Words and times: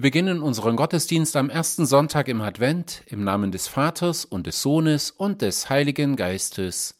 Wir 0.00 0.10
beginnen 0.10 0.40
unseren 0.40 0.76
Gottesdienst 0.76 1.36
am 1.36 1.50
ersten 1.50 1.84
Sonntag 1.84 2.28
im 2.28 2.40
Advent 2.40 3.02
im 3.08 3.22
Namen 3.22 3.52
des 3.52 3.68
Vaters 3.68 4.24
und 4.24 4.46
des 4.46 4.62
Sohnes 4.62 5.10
und 5.10 5.42
des 5.42 5.68
Heiligen 5.68 6.16
Geistes. 6.16 6.98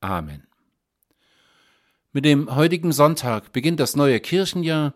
Amen. 0.00 0.42
Mit 2.10 2.24
dem 2.24 2.52
heutigen 2.52 2.90
Sonntag 2.90 3.52
beginnt 3.52 3.78
das 3.78 3.94
neue 3.94 4.18
Kirchenjahr 4.18 4.94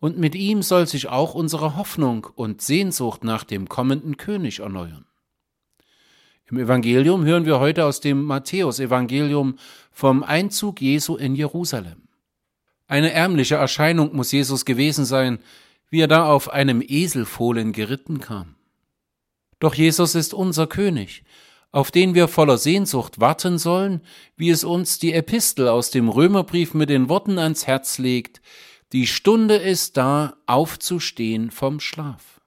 und 0.00 0.18
mit 0.18 0.34
ihm 0.34 0.60
soll 0.60 0.88
sich 0.88 1.08
auch 1.08 1.34
unsere 1.34 1.76
Hoffnung 1.76 2.26
und 2.34 2.62
Sehnsucht 2.62 3.22
nach 3.22 3.44
dem 3.44 3.68
kommenden 3.68 4.16
König 4.16 4.58
erneuern. 4.58 5.06
Im 6.50 6.58
Evangelium 6.58 7.24
hören 7.24 7.46
wir 7.46 7.60
heute 7.60 7.84
aus 7.84 8.00
dem 8.00 8.24
Matthäusevangelium 8.24 9.54
vom 9.92 10.24
Einzug 10.24 10.80
Jesu 10.80 11.14
in 11.14 11.36
Jerusalem. 11.36 12.08
Eine 12.88 13.12
ärmliche 13.12 13.54
Erscheinung 13.54 14.16
muss 14.16 14.32
Jesus 14.32 14.64
gewesen 14.64 15.04
sein, 15.04 15.38
wie 15.90 16.00
er 16.00 16.08
da 16.08 16.26
auf 16.26 16.50
einem 16.50 16.82
Eselfohlen 16.86 17.72
geritten 17.72 18.20
kam. 18.20 18.56
Doch 19.58 19.74
Jesus 19.74 20.14
ist 20.14 20.34
unser 20.34 20.66
König, 20.66 21.24
auf 21.72 21.90
den 21.90 22.14
wir 22.14 22.28
voller 22.28 22.58
Sehnsucht 22.58 23.20
warten 23.20 23.58
sollen, 23.58 24.02
wie 24.36 24.50
es 24.50 24.64
uns 24.64 24.98
die 24.98 25.12
Epistel 25.12 25.68
aus 25.68 25.90
dem 25.90 26.08
Römerbrief 26.08 26.74
mit 26.74 26.90
den 26.90 27.08
Worten 27.08 27.38
ans 27.38 27.66
Herz 27.66 27.98
legt, 27.98 28.40
die 28.92 29.06
Stunde 29.06 29.56
ist 29.56 29.96
da, 29.96 30.36
aufzustehen 30.46 31.50
vom 31.50 31.80
Schlaf. 31.80 32.40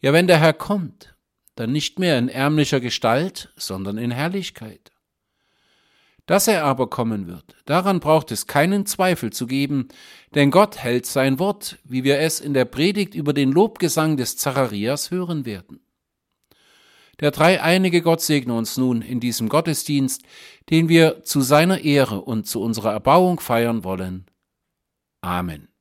Ja, 0.00 0.12
wenn 0.12 0.26
der 0.26 0.38
Herr 0.38 0.52
kommt, 0.52 1.14
dann 1.54 1.70
nicht 1.70 1.98
mehr 1.98 2.18
in 2.18 2.28
ärmlicher 2.28 2.80
Gestalt, 2.80 3.52
sondern 3.56 3.98
in 3.98 4.10
Herrlichkeit. 4.10 4.91
Dass 6.26 6.46
er 6.46 6.64
aber 6.64 6.88
kommen 6.88 7.26
wird, 7.26 7.56
daran 7.64 7.98
braucht 7.98 8.30
es 8.30 8.46
keinen 8.46 8.86
Zweifel 8.86 9.32
zu 9.32 9.46
geben, 9.46 9.88
denn 10.34 10.52
Gott 10.52 10.78
hält 10.78 11.04
sein 11.04 11.38
Wort, 11.40 11.78
wie 11.84 12.04
wir 12.04 12.20
es 12.20 12.40
in 12.40 12.54
der 12.54 12.64
Predigt 12.64 13.14
über 13.14 13.32
den 13.32 13.50
Lobgesang 13.50 14.16
des 14.16 14.36
Zacharias 14.36 15.10
hören 15.10 15.44
werden. 15.44 15.80
Der 17.20 17.32
dreieinige 17.32 18.02
Gott 18.02 18.20
segne 18.20 18.54
uns 18.54 18.76
nun 18.76 19.02
in 19.02 19.20
diesem 19.20 19.48
Gottesdienst, 19.48 20.22
den 20.70 20.88
wir 20.88 21.24
zu 21.24 21.40
seiner 21.40 21.80
Ehre 21.80 22.20
und 22.20 22.46
zu 22.46 22.60
unserer 22.60 22.92
Erbauung 22.92 23.40
feiern 23.40 23.84
wollen. 23.84 24.26
Amen. 25.20 25.71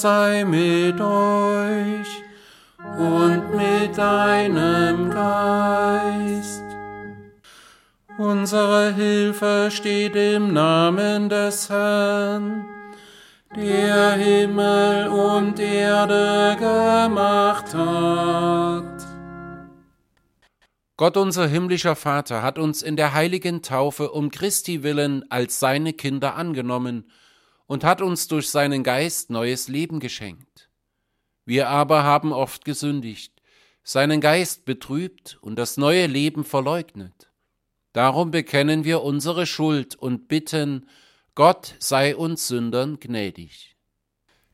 Sei 0.00 0.44
mit 0.44 1.00
euch 1.00 2.22
und 2.98 3.56
mit 3.56 3.98
deinem 3.98 5.10
Geist. 5.10 6.62
Unsere 8.16 8.94
Hilfe 8.94 9.70
steht 9.72 10.14
im 10.14 10.52
Namen 10.52 11.28
des 11.28 11.68
Herrn, 11.68 12.64
der 13.56 14.12
Himmel 14.12 15.08
und 15.08 15.58
Erde 15.58 16.56
gemacht 16.58 17.74
hat. 17.74 18.84
Gott 20.96 21.16
unser 21.16 21.46
himmlischer 21.46 21.96
Vater 21.96 22.42
hat 22.42 22.58
uns 22.58 22.82
in 22.82 22.96
der 22.96 23.14
heiligen 23.14 23.62
Taufe 23.62 24.10
um 24.10 24.30
Christi 24.30 24.82
willen 24.82 25.24
als 25.30 25.60
seine 25.60 25.92
Kinder 25.92 26.34
angenommen 26.36 27.04
und 27.68 27.84
hat 27.84 28.00
uns 28.00 28.26
durch 28.26 28.48
seinen 28.48 28.82
Geist 28.82 29.30
neues 29.30 29.68
Leben 29.68 30.00
geschenkt. 30.00 30.70
Wir 31.44 31.68
aber 31.68 32.02
haben 32.02 32.32
oft 32.32 32.64
gesündigt, 32.64 33.32
seinen 33.84 34.20
Geist 34.20 34.64
betrübt 34.64 35.38
und 35.42 35.56
das 35.56 35.76
neue 35.76 36.06
Leben 36.06 36.44
verleugnet. 36.44 37.30
Darum 37.92 38.30
bekennen 38.30 38.84
wir 38.84 39.02
unsere 39.02 39.46
Schuld 39.46 39.94
und 39.94 40.28
bitten, 40.28 40.88
Gott 41.34 41.76
sei 41.78 42.16
uns 42.16 42.48
Sündern 42.48 43.00
gnädig. 43.00 43.76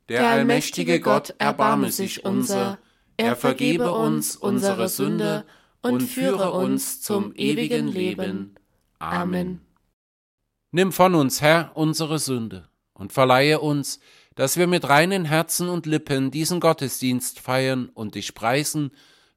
Der 0.09 0.29
allmächtige 0.29 1.01
Gott 1.01 1.35
erbarme 1.39 1.91
sich 1.91 2.25
unser, 2.25 2.79
er 3.17 3.37
vergebe 3.37 3.93
uns 3.93 4.37
unsere 4.37 4.89
Sünde 4.89 5.47
und 5.83 6.03
führe 6.03 6.51
uns 6.51 7.01
zum 7.01 7.33
ewigen 7.37 7.89
Leben. 7.89 8.57
Amen. 8.99 9.61
Nimm 10.73 10.91
von 10.91 11.15
uns, 11.15 11.41
Herr, 11.41 11.71
unsere 11.75 12.19
Sünde 12.19 12.69
und 12.95 13.13
verleihe 13.13 13.61
uns, 13.61 14.01
dass 14.35 14.57
wir 14.57 14.67
mit 14.67 14.89
reinen 14.89 15.25
Herzen 15.25 15.69
und 15.69 15.87
Lippen 15.87 16.31
diesen 16.31 16.61
Gottesdienst 16.61 17.41
feiern 17.41 17.89
und 17.89 18.15
dich 18.15 18.35
preisen 18.35 18.91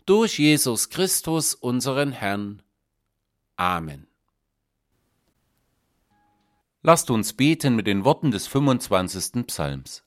durch 0.05 0.39
Jesus 0.39 0.89
Christus, 0.89 1.53
unseren 1.53 2.11
Herrn. 2.11 2.61
Amen. 3.57 4.07
Lasst 6.81 7.09
uns 7.09 7.33
beten 7.33 7.75
mit 7.75 7.85
den 7.85 8.05
Worten 8.05 8.31
des 8.31 8.47
25. 8.47 9.45
Psalms. 9.47 10.03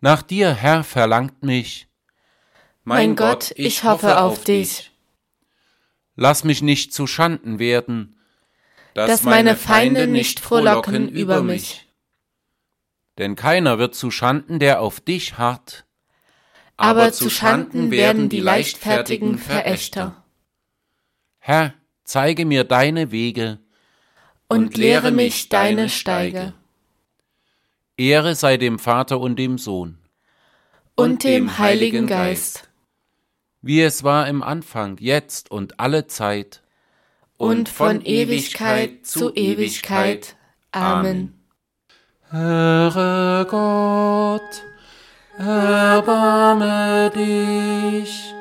Nach 0.00 0.22
dir, 0.22 0.52
Herr, 0.52 0.84
verlangt 0.84 1.42
mich, 1.42 1.88
mein 2.82 3.16
Gott, 3.16 3.54
ich 3.56 3.82
hoffe 3.84 4.20
auf 4.20 4.44
dich. 4.44 4.90
Lass 6.16 6.44
mich 6.44 6.60
nicht 6.60 6.92
zu 6.92 7.06
Schanden 7.06 7.58
werden, 7.58 8.16
dass, 8.92 9.08
dass 9.08 9.22
meine 9.22 9.56
Feinde 9.56 10.06
nicht 10.06 10.38
frohlocken 10.38 11.08
über 11.08 11.42
mich 11.42 11.83
denn 13.18 13.36
keiner 13.36 13.78
wird 13.78 13.94
zu 13.94 14.10
Schanden, 14.10 14.58
der 14.58 14.80
auf 14.80 15.00
dich 15.00 15.38
harrt. 15.38 15.84
Aber, 16.76 17.02
aber 17.02 17.12
zu 17.12 17.30
Schanden 17.30 17.90
werden 17.90 18.28
die 18.28 18.40
leichtfertigen 18.40 19.38
Verächter. 19.38 20.24
Herr, 21.38 21.74
zeige 22.04 22.44
mir 22.44 22.64
deine 22.64 23.10
Wege 23.10 23.60
und 24.48 24.76
lehre 24.76 25.10
mich 25.10 25.48
deine 25.48 25.88
Steige. 25.88 26.54
Ehre 27.96 28.34
sei 28.34 28.56
dem 28.56 28.78
Vater 28.78 29.20
und 29.20 29.36
dem 29.36 29.58
Sohn 29.58 29.98
und 30.96 31.22
dem 31.22 31.58
Heiligen 31.58 32.06
Geist, 32.06 32.68
wie 33.62 33.82
es 33.82 34.02
war 34.02 34.28
im 34.28 34.42
Anfang, 34.42 34.96
jetzt 34.98 35.50
und 35.50 35.78
alle 35.78 36.06
Zeit 36.08 36.62
und 37.36 37.68
von 37.68 38.00
Ewigkeit 38.04 39.06
zu 39.06 39.32
Ewigkeit. 39.34 40.36
Amen. 40.72 41.43
Höre 42.34 43.44
Gott, 43.44 44.62
erbarme 45.38 47.08
dich, 47.14 48.34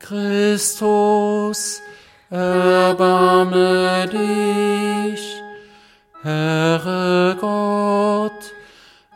Christus, 0.00 1.80
erbarme 2.30 4.08
dich, 4.08 5.40
Höre 6.22 7.36
Gott, 7.40 8.52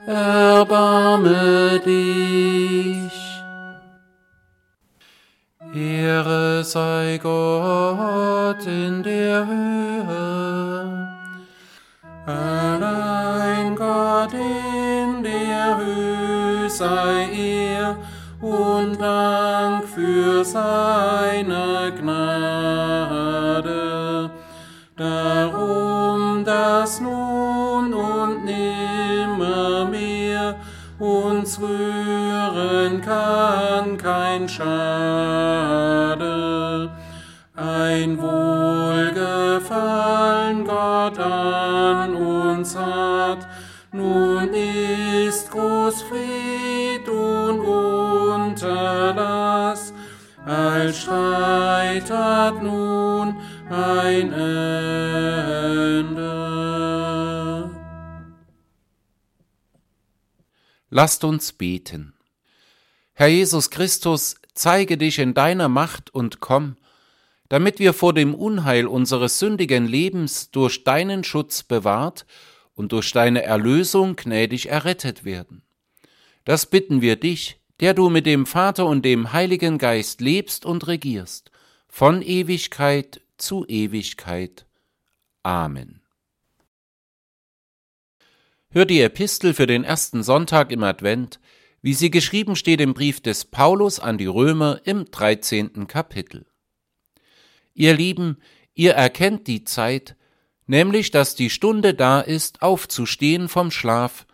erbarme 0.06 1.80
dich. 1.84 3.12
Ehre 5.74 6.62
sei 6.62 7.18
Gott 7.20 8.64
in 8.66 9.02
der 9.02 9.46
Höhe 9.48 9.71
sei 16.82 17.30
er 17.30 17.96
und 18.40 19.00
Dank 19.00 19.84
für 19.84 20.44
seine 20.44 21.92
Gnade. 21.96 23.70
Darum, 24.96 26.44
dass 26.44 27.00
nun 27.00 27.94
und 27.94 28.44
nimmermehr 28.44 30.56
uns 30.98 31.60
rühren 31.60 33.00
kann 33.00 33.96
kein 33.96 34.48
Schade. 34.48 34.72
Ein 37.54 38.20
Wohlgefallen 38.20 40.64
Gott 40.64 41.20
an 41.20 42.16
uns 42.16 42.76
hat, 42.76 43.46
nun 43.92 44.48
ist 44.52 45.48
groß 45.52 46.02
Fried 46.02 46.41
Streit 51.02 52.08
hat 52.10 52.62
nun 52.62 53.36
ein 53.68 54.32
Ende. 54.32 54.62
Lasst 60.90 61.24
uns 61.24 61.52
beten. 61.52 62.14
Herr 63.14 63.26
Jesus 63.26 63.70
Christus, 63.70 64.36
zeige 64.54 64.96
dich 64.96 65.18
in 65.18 65.34
deiner 65.34 65.68
Macht 65.68 66.14
und 66.14 66.38
komm, 66.38 66.76
damit 67.48 67.80
wir 67.80 67.94
vor 67.94 68.14
dem 68.14 68.32
Unheil 68.34 68.86
unseres 68.86 69.40
sündigen 69.40 69.88
Lebens 69.88 70.52
durch 70.52 70.84
deinen 70.84 71.24
Schutz 71.24 71.64
bewahrt 71.64 72.26
und 72.74 72.92
durch 72.92 73.10
deine 73.12 73.42
Erlösung 73.42 74.14
gnädig 74.14 74.68
errettet 74.68 75.24
werden. 75.24 75.62
Das 76.44 76.66
bitten 76.66 77.00
wir 77.00 77.16
dich, 77.16 77.58
der 77.82 77.94
du 77.94 78.10
mit 78.10 78.26
dem 78.26 78.46
Vater 78.46 78.86
und 78.86 79.04
dem 79.04 79.32
Heiligen 79.32 79.76
Geist 79.76 80.20
lebst 80.20 80.64
und 80.64 80.86
regierst, 80.86 81.50
von 81.88 82.22
Ewigkeit 82.22 83.20
zu 83.38 83.66
Ewigkeit. 83.66 84.66
Amen. 85.42 86.00
Hör 88.70 88.86
die 88.86 89.00
Epistel 89.00 89.52
für 89.52 89.66
den 89.66 89.82
ersten 89.82 90.22
Sonntag 90.22 90.70
im 90.70 90.84
Advent, 90.84 91.40
wie 91.82 91.94
sie 91.94 92.12
geschrieben 92.12 92.54
steht 92.54 92.80
im 92.80 92.94
Brief 92.94 93.20
des 93.20 93.46
Paulus 93.46 93.98
an 93.98 94.16
die 94.16 94.26
Römer 94.26 94.80
im 94.84 95.10
13. 95.10 95.88
Kapitel. 95.88 96.46
Ihr 97.74 97.94
Lieben, 97.94 98.38
ihr 98.74 98.92
erkennt 98.92 99.48
die 99.48 99.64
Zeit, 99.64 100.14
nämlich 100.68 101.10
dass 101.10 101.34
die 101.34 101.50
Stunde 101.50 101.94
da 101.94 102.20
ist, 102.20 102.62
aufzustehen 102.62 103.48
vom 103.48 103.72
Schlaf, 103.72 104.24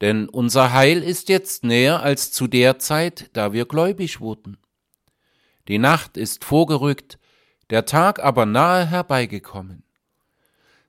denn 0.00 0.28
unser 0.28 0.72
Heil 0.72 1.02
ist 1.02 1.28
jetzt 1.28 1.64
näher 1.64 2.02
als 2.02 2.30
zu 2.32 2.46
der 2.46 2.78
Zeit, 2.78 3.30
da 3.32 3.52
wir 3.52 3.66
gläubig 3.66 4.20
wurden. 4.20 4.58
Die 5.66 5.78
Nacht 5.78 6.16
ist 6.16 6.44
vorgerückt, 6.44 7.18
der 7.70 7.84
Tag 7.84 8.22
aber 8.22 8.46
nahe 8.46 8.86
herbeigekommen. 8.86 9.82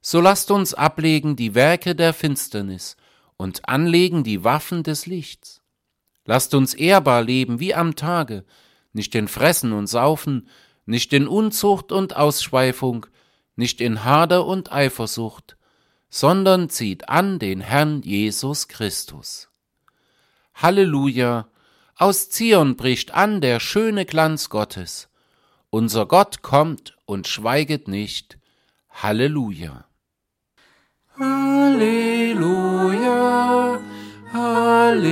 So 0.01 0.21
lasst 0.21 0.51
uns 0.51 0.73
ablegen 0.73 1.35
die 1.35 1.55
Werke 1.55 1.95
der 1.95 2.13
Finsternis 2.13 2.95
und 3.35 3.67
anlegen 3.67 4.23
die 4.23 4.43
Waffen 4.43 4.83
des 4.83 5.05
Lichts. 5.05 5.61
Lasst 6.25 6.53
uns 6.53 6.73
ehrbar 6.73 7.21
leben 7.21 7.59
wie 7.59 7.73
am 7.73 7.95
Tage, 7.95 8.45
nicht 8.93 9.15
in 9.15 9.27
Fressen 9.27 9.73
und 9.73 9.87
Saufen, 9.87 10.47
nicht 10.85 11.11
in 11.11 11.27
Unzucht 11.27 11.91
und 11.91 12.15
Ausschweifung, 12.15 13.07
nicht 13.55 13.81
in 13.81 14.03
Hader 14.05 14.45
und 14.45 14.71
Eifersucht, 14.71 15.57
sondern 16.09 16.69
zieht 16.69 17.09
an 17.09 17.39
den 17.39 17.61
Herrn 17.61 18.01
Jesus 18.01 18.67
Christus. 18.67 19.49
Halleluja! 20.55 21.47
Aus 21.95 22.29
Zion 22.29 22.75
bricht 22.77 23.13
an 23.13 23.41
der 23.41 23.59
schöne 23.59 24.05
Glanz 24.05 24.49
Gottes. 24.49 25.09
Unser 25.69 26.05
Gott 26.05 26.41
kommt 26.41 26.97
und 27.05 27.27
schweiget 27.27 27.87
nicht. 27.87 28.37
Halleluja! 28.89 29.85
Halleluja! 31.17 32.49
Halleluja! 34.33 35.09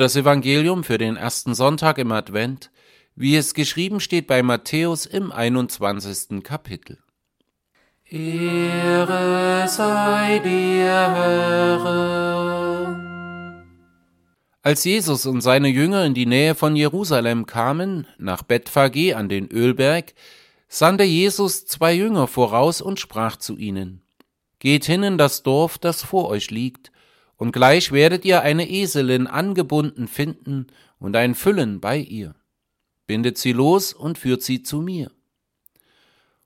Das 0.00 0.16
Evangelium 0.16 0.82
für 0.82 0.96
den 0.96 1.16
ersten 1.16 1.54
Sonntag 1.54 1.98
im 1.98 2.10
Advent, 2.10 2.70
wie 3.16 3.36
es 3.36 3.52
geschrieben 3.52 4.00
steht 4.00 4.26
bei 4.26 4.42
Matthäus 4.42 5.04
im 5.04 5.30
21. 5.30 6.42
Kapitel. 6.42 6.96
Ehre 8.06 9.68
sei 9.68 10.38
dir, 10.38 10.86
Herr. 11.14 12.00
Als 14.62 14.84
Jesus 14.84 15.26
und 15.26 15.42
seine 15.42 15.68
Jünger 15.68 16.06
in 16.06 16.14
die 16.14 16.26
Nähe 16.26 16.54
von 16.54 16.76
Jerusalem 16.76 17.44
kamen, 17.44 18.06
nach 18.16 18.42
Bethphage 18.42 19.14
an 19.16 19.28
den 19.28 19.50
Ölberg, 19.50 20.14
sandte 20.68 21.04
Jesus 21.04 21.66
zwei 21.66 21.92
Jünger 21.92 22.26
voraus 22.26 22.80
und 22.80 22.98
sprach 22.98 23.36
zu 23.36 23.58
ihnen, 23.58 24.00
Geht 24.60 24.86
hin 24.86 25.02
in 25.02 25.18
das 25.18 25.42
Dorf, 25.42 25.76
das 25.76 26.02
vor 26.02 26.28
euch 26.28 26.50
liegt, 26.50 26.89
und 27.40 27.52
gleich 27.52 27.90
werdet 27.90 28.26
ihr 28.26 28.42
eine 28.42 28.68
Eselin 28.68 29.26
angebunden 29.26 30.08
finden 30.08 30.66
und 30.98 31.16
ein 31.16 31.34
Füllen 31.34 31.80
bei 31.80 31.96
ihr. 31.96 32.34
Bindet 33.06 33.38
sie 33.38 33.52
los 33.52 33.94
und 33.94 34.18
führt 34.18 34.42
sie 34.42 34.62
zu 34.62 34.82
mir. 34.82 35.10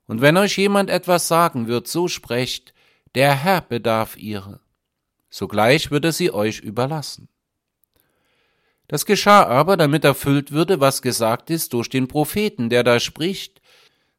Und 0.07 0.21
wenn 0.21 0.37
euch 0.37 0.57
jemand 0.57 0.89
etwas 0.89 1.27
sagen 1.27 1.67
wird, 1.67 1.89
so 1.89 2.07
sprecht, 2.07 2.73
der 3.13 3.35
Herr 3.35 3.59
bedarf 3.59 4.15
ihrer. 4.15 4.61
Sogleich 5.29 5.91
wird 5.91 6.05
er 6.05 6.13
sie 6.13 6.31
euch 6.31 6.61
überlassen. 6.61 7.27
Das 8.87 9.05
geschah 9.05 9.43
aber, 9.43 9.75
damit 9.75 10.05
erfüllt 10.05 10.53
würde, 10.53 10.79
was 10.79 11.01
gesagt 11.01 11.49
ist 11.49 11.73
durch 11.73 11.89
den 11.89 12.07
Propheten, 12.07 12.69
der 12.69 12.85
da 12.85 13.01
spricht, 13.01 13.61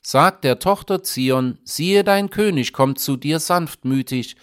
sagt 0.03 0.45
der 0.45 0.59
Tochter 0.59 1.03
Zion, 1.03 1.59
siehe 1.65 2.05
dein 2.05 2.29
König 2.29 2.75
kommt 2.75 2.99
zu 2.99 3.17
dir 3.17 3.41
sanftmütig 3.41 4.37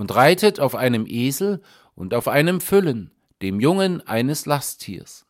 und 0.00 0.14
reitet 0.14 0.60
auf 0.60 0.76
einem 0.76 1.04
Esel 1.06 1.60
und 1.94 2.14
auf 2.14 2.26
einem 2.26 2.62
Füllen, 2.62 3.10
dem 3.42 3.60
Jungen 3.60 4.00
eines 4.06 4.46
Lasttiers. 4.46 5.26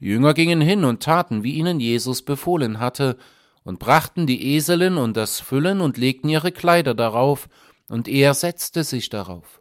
Die 0.00 0.06
Jünger 0.06 0.32
gingen 0.32 0.62
hin 0.62 0.82
und 0.82 1.02
taten, 1.02 1.44
wie 1.44 1.52
ihnen 1.52 1.78
Jesus 1.78 2.22
befohlen 2.22 2.80
hatte, 2.80 3.18
und 3.62 3.78
brachten 3.78 4.26
die 4.26 4.54
Eselin 4.54 4.96
und 4.96 5.14
das 5.18 5.40
Füllen 5.40 5.82
und 5.82 5.98
legten 5.98 6.30
ihre 6.30 6.52
Kleider 6.52 6.94
darauf, 6.94 7.50
und 7.90 8.08
er 8.08 8.32
setzte 8.32 8.82
sich 8.82 9.10
darauf. 9.10 9.60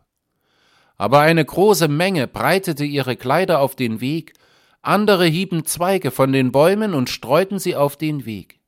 Aber 0.95 1.19
eine 1.19 1.43
große 1.43 1.89
Menge 1.89 2.29
breitete 2.29 2.85
ihre 2.85 3.17
Kleider 3.17 3.59
auf 3.59 3.75
den 3.75 3.99
Weg, 3.99 4.31
andere 4.81 5.25
hieben 5.25 5.65
Zweige 5.65 6.11
von 6.11 6.31
den 6.31 6.53
Bäumen 6.53 6.93
und 6.93 7.09
streuten 7.09 7.59
sie 7.59 7.75
auf 7.75 7.97
den 7.97 8.25
Weg. 8.25 8.61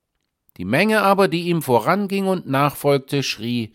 Die 0.57 0.65
Menge 0.65 1.03
aber, 1.03 1.29
die 1.29 1.43
ihm 1.43 1.61
voranging 1.61 2.27
und 2.27 2.49
nachfolgte, 2.49 3.23
schrie, 3.23 3.71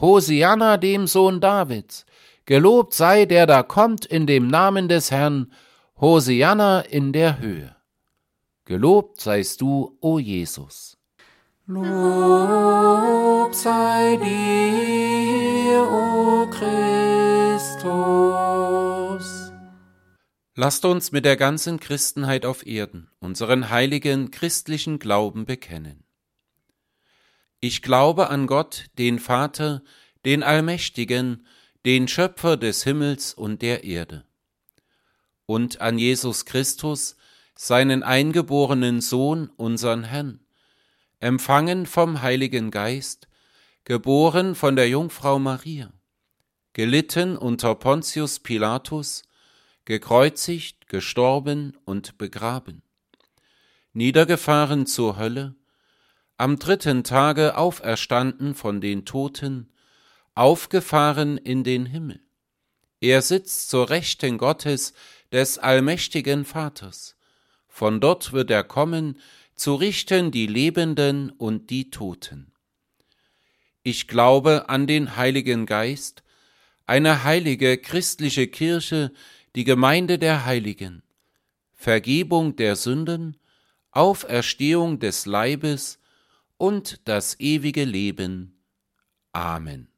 Hosianna 0.00 0.76
dem 0.76 1.06
Sohn 1.06 1.40
Davids, 1.40 2.06
gelobt 2.44 2.94
sei 2.94 3.24
der 3.26 3.46
da 3.46 3.62
kommt 3.62 4.04
in 4.04 4.26
dem 4.26 4.48
Namen 4.48 4.88
des 4.88 5.10
Herrn, 5.10 5.52
Hosianna 6.00 6.80
in 6.80 7.12
der 7.12 7.38
Höhe. 7.38 7.76
Gelobt 8.64 9.20
seist 9.20 9.60
du, 9.60 9.96
o 10.00 10.18
Jesus. 10.18 10.96
Lob 11.66 13.54
sei 13.54 14.16
dir, 14.16 15.82
o 15.82 16.46
Christus. 16.50 17.92
Lasst 20.54 20.84
uns 20.84 21.12
mit 21.12 21.24
der 21.24 21.36
ganzen 21.36 21.80
Christenheit 21.80 22.44
auf 22.44 22.66
Erden 22.66 23.08
unseren 23.20 23.70
heiligen 23.70 24.30
christlichen 24.30 24.98
Glauben 24.98 25.44
bekennen. 25.44 26.04
Ich 27.64 27.80
glaube 27.80 28.28
an 28.28 28.48
Gott, 28.48 28.86
den 28.98 29.20
Vater, 29.20 29.84
den 30.24 30.42
Allmächtigen, 30.42 31.46
den 31.84 32.08
Schöpfer 32.08 32.56
des 32.56 32.82
Himmels 32.82 33.34
und 33.34 33.62
der 33.62 33.84
Erde, 33.84 34.24
und 35.46 35.80
an 35.80 35.96
Jesus 35.96 36.44
Christus, 36.44 37.14
seinen 37.54 38.02
eingeborenen 38.02 39.00
Sohn, 39.00 39.48
unseren 39.56 40.02
Herrn, 40.02 40.40
empfangen 41.20 41.86
vom 41.86 42.20
Heiligen 42.20 42.72
Geist, 42.72 43.28
geboren 43.84 44.56
von 44.56 44.74
der 44.74 44.88
Jungfrau 44.88 45.38
Maria, 45.38 45.92
gelitten 46.72 47.36
unter 47.38 47.76
Pontius 47.76 48.40
Pilatus, 48.40 49.22
gekreuzigt, 49.84 50.88
gestorben 50.88 51.78
und 51.84 52.18
begraben, 52.18 52.82
niedergefahren 53.92 54.84
zur 54.84 55.16
Hölle, 55.16 55.54
am 56.42 56.58
dritten 56.58 57.04
Tage 57.04 57.56
auferstanden 57.56 58.56
von 58.56 58.80
den 58.80 59.04
Toten, 59.04 59.70
aufgefahren 60.34 61.38
in 61.38 61.62
den 61.62 61.86
Himmel. 61.86 62.18
Er 63.00 63.22
sitzt 63.22 63.70
zur 63.70 63.90
Rechten 63.90 64.38
Gottes 64.38 64.92
des 65.30 65.58
allmächtigen 65.58 66.44
Vaters. 66.44 67.14
Von 67.68 68.00
dort 68.00 68.32
wird 68.32 68.50
er 68.50 68.64
kommen, 68.64 69.20
zu 69.54 69.76
richten 69.76 70.32
die 70.32 70.48
Lebenden 70.48 71.30
und 71.30 71.70
die 71.70 71.90
Toten. 71.90 72.50
Ich 73.84 74.08
glaube 74.08 74.68
an 74.68 74.88
den 74.88 75.14
Heiligen 75.14 75.64
Geist, 75.64 76.24
eine 76.86 77.22
heilige 77.22 77.78
christliche 77.78 78.48
Kirche, 78.48 79.12
die 79.54 79.62
Gemeinde 79.62 80.18
der 80.18 80.44
Heiligen, 80.44 81.04
Vergebung 81.72 82.56
der 82.56 82.74
Sünden, 82.74 83.36
Auferstehung 83.92 84.98
des 84.98 85.24
Leibes 85.24 86.00
und 86.62 87.08
das 87.08 87.40
ewige 87.40 87.82
Leben. 87.82 88.62
Amen. 89.32 89.91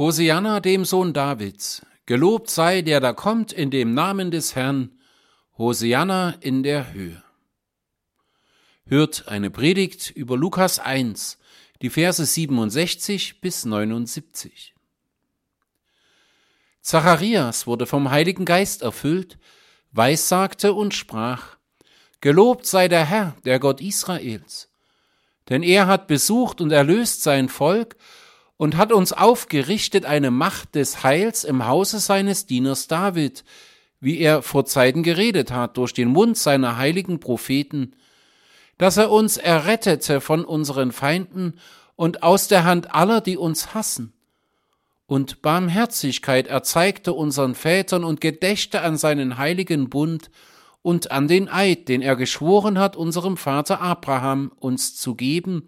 Hosianna 0.00 0.60
dem 0.60 0.86
Sohn 0.86 1.12
Davids, 1.12 1.84
gelobt 2.06 2.48
sei 2.48 2.80
der 2.80 3.00
da 3.00 3.12
kommt 3.12 3.52
in 3.52 3.70
dem 3.70 3.92
Namen 3.92 4.30
des 4.30 4.56
Herrn, 4.56 4.98
Hosianna 5.58 6.36
in 6.40 6.62
der 6.62 6.94
Höhe. 6.94 7.22
Hört 8.86 9.28
eine 9.28 9.50
Predigt 9.50 10.08
über 10.08 10.38
Lukas 10.38 10.78
1, 10.78 11.36
die 11.82 11.90
Verse 11.90 12.24
67 12.24 13.42
bis 13.42 13.66
79. 13.66 14.74
Zacharias 16.80 17.66
wurde 17.66 17.84
vom 17.84 18.10
Heiligen 18.10 18.46
Geist 18.46 18.80
erfüllt, 18.80 19.36
weissagte 19.92 20.72
und 20.72 20.94
sprach, 20.94 21.58
Gelobt 22.22 22.64
sei 22.64 22.88
der 22.88 23.04
Herr, 23.04 23.36
der 23.44 23.58
Gott 23.58 23.82
Israels, 23.82 24.70
Denn 25.50 25.62
er 25.62 25.86
hat 25.88 26.06
besucht 26.06 26.62
und 26.62 26.72
erlöst 26.72 27.22
sein 27.22 27.50
Volk 27.50 27.96
und 28.60 28.76
hat 28.76 28.92
uns 28.92 29.14
aufgerichtet 29.14 30.04
eine 30.04 30.30
Macht 30.30 30.74
des 30.74 31.02
Heils 31.02 31.44
im 31.44 31.66
Hause 31.66 31.98
seines 31.98 32.44
Dieners 32.44 32.88
David, 32.88 33.42
wie 34.00 34.18
er 34.18 34.42
vor 34.42 34.66
Zeiten 34.66 35.02
geredet 35.02 35.50
hat 35.50 35.78
durch 35.78 35.94
den 35.94 36.08
Mund 36.08 36.36
seiner 36.36 36.76
heiligen 36.76 37.20
Propheten, 37.20 37.94
dass 38.76 38.98
er 38.98 39.10
uns 39.10 39.38
errettete 39.38 40.20
von 40.20 40.44
unseren 40.44 40.92
Feinden 40.92 41.54
und 41.96 42.22
aus 42.22 42.48
der 42.48 42.64
Hand 42.64 42.94
aller, 42.94 43.22
die 43.22 43.38
uns 43.38 43.72
hassen, 43.72 44.12
und 45.06 45.40
Barmherzigkeit 45.40 46.46
erzeigte 46.46 47.14
unseren 47.14 47.54
Vätern 47.54 48.04
und 48.04 48.20
gedächte 48.20 48.82
an 48.82 48.98
seinen 48.98 49.38
heiligen 49.38 49.88
Bund 49.88 50.30
und 50.82 51.10
an 51.12 51.28
den 51.28 51.48
Eid, 51.48 51.88
den 51.88 52.02
er 52.02 52.14
geschworen 52.14 52.78
hat, 52.78 52.94
unserem 52.94 53.38
Vater 53.38 53.80
Abraham 53.80 54.52
uns 54.60 54.96
zu 54.96 55.14
geben, 55.14 55.66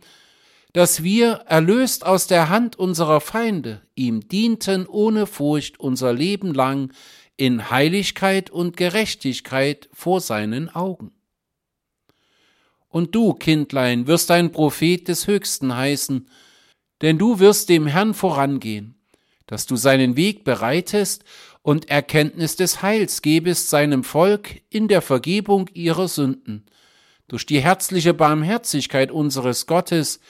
dass 0.72 1.02
wir, 1.02 1.44
erlöst 1.46 2.06
aus 2.06 2.26
der 2.26 2.48
Hand 2.48 2.76
unserer 2.76 3.20
Feinde, 3.20 3.82
ihm 3.94 4.26
dienten 4.26 4.86
ohne 4.86 5.26
Furcht 5.26 5.78
unser 5.78 6.12
Leben 6.12 6.54
lang 6.54 6.92
in 7.36 7.70
Heiligkeit 7.70 8.50
und 8.50 8.76
Gerechtigkeit 8.76 9.88
vor 9.92 10.20
seinen 10.20 10.70
Augen. 10.70 11.12
Und 12.88 13.14
du, 13.14 13.32
Kindlein, 13.34 14.06
wirst 14.06 14.30
ein 14.30 14.52
Prophet 14.52 15.08
des 15.08 15.26
Höchsten 15.26 15.74
heißen, 15.74 16.28
denn 17.00 17.18
du 17.18 17.38
wirst 17.38 17.68
dem 17.68 17.86
Herrn 17.86 18.14
vorangehen, 18.14 18.94
dass 19.46 19.66
du 19.66 19.76
seinen 19.76 20.16
Weg 20.16 20.44
bereitest 20.44 21.24
und 21.62 21.90
Erkenntnis 21.90 22.56
des 22.56 22.82
Heils 22.82 23.22
gebest 23.22 23.70
seinem 23.70 24.04
Volk 24.04 24.62
in 24.70 24.88
der 24.88 25.02
Vergebung 25.02 25.68
ihrer 25.74 26.08
Sünden, 26.08 26.66
durch 27.28 27.46
die 27.46 27.60
herzliche 27.60 28.14
Barmherzigkeit 28.14 29.10
unseres 29.10 29.66
Gottes, 29.66 30.20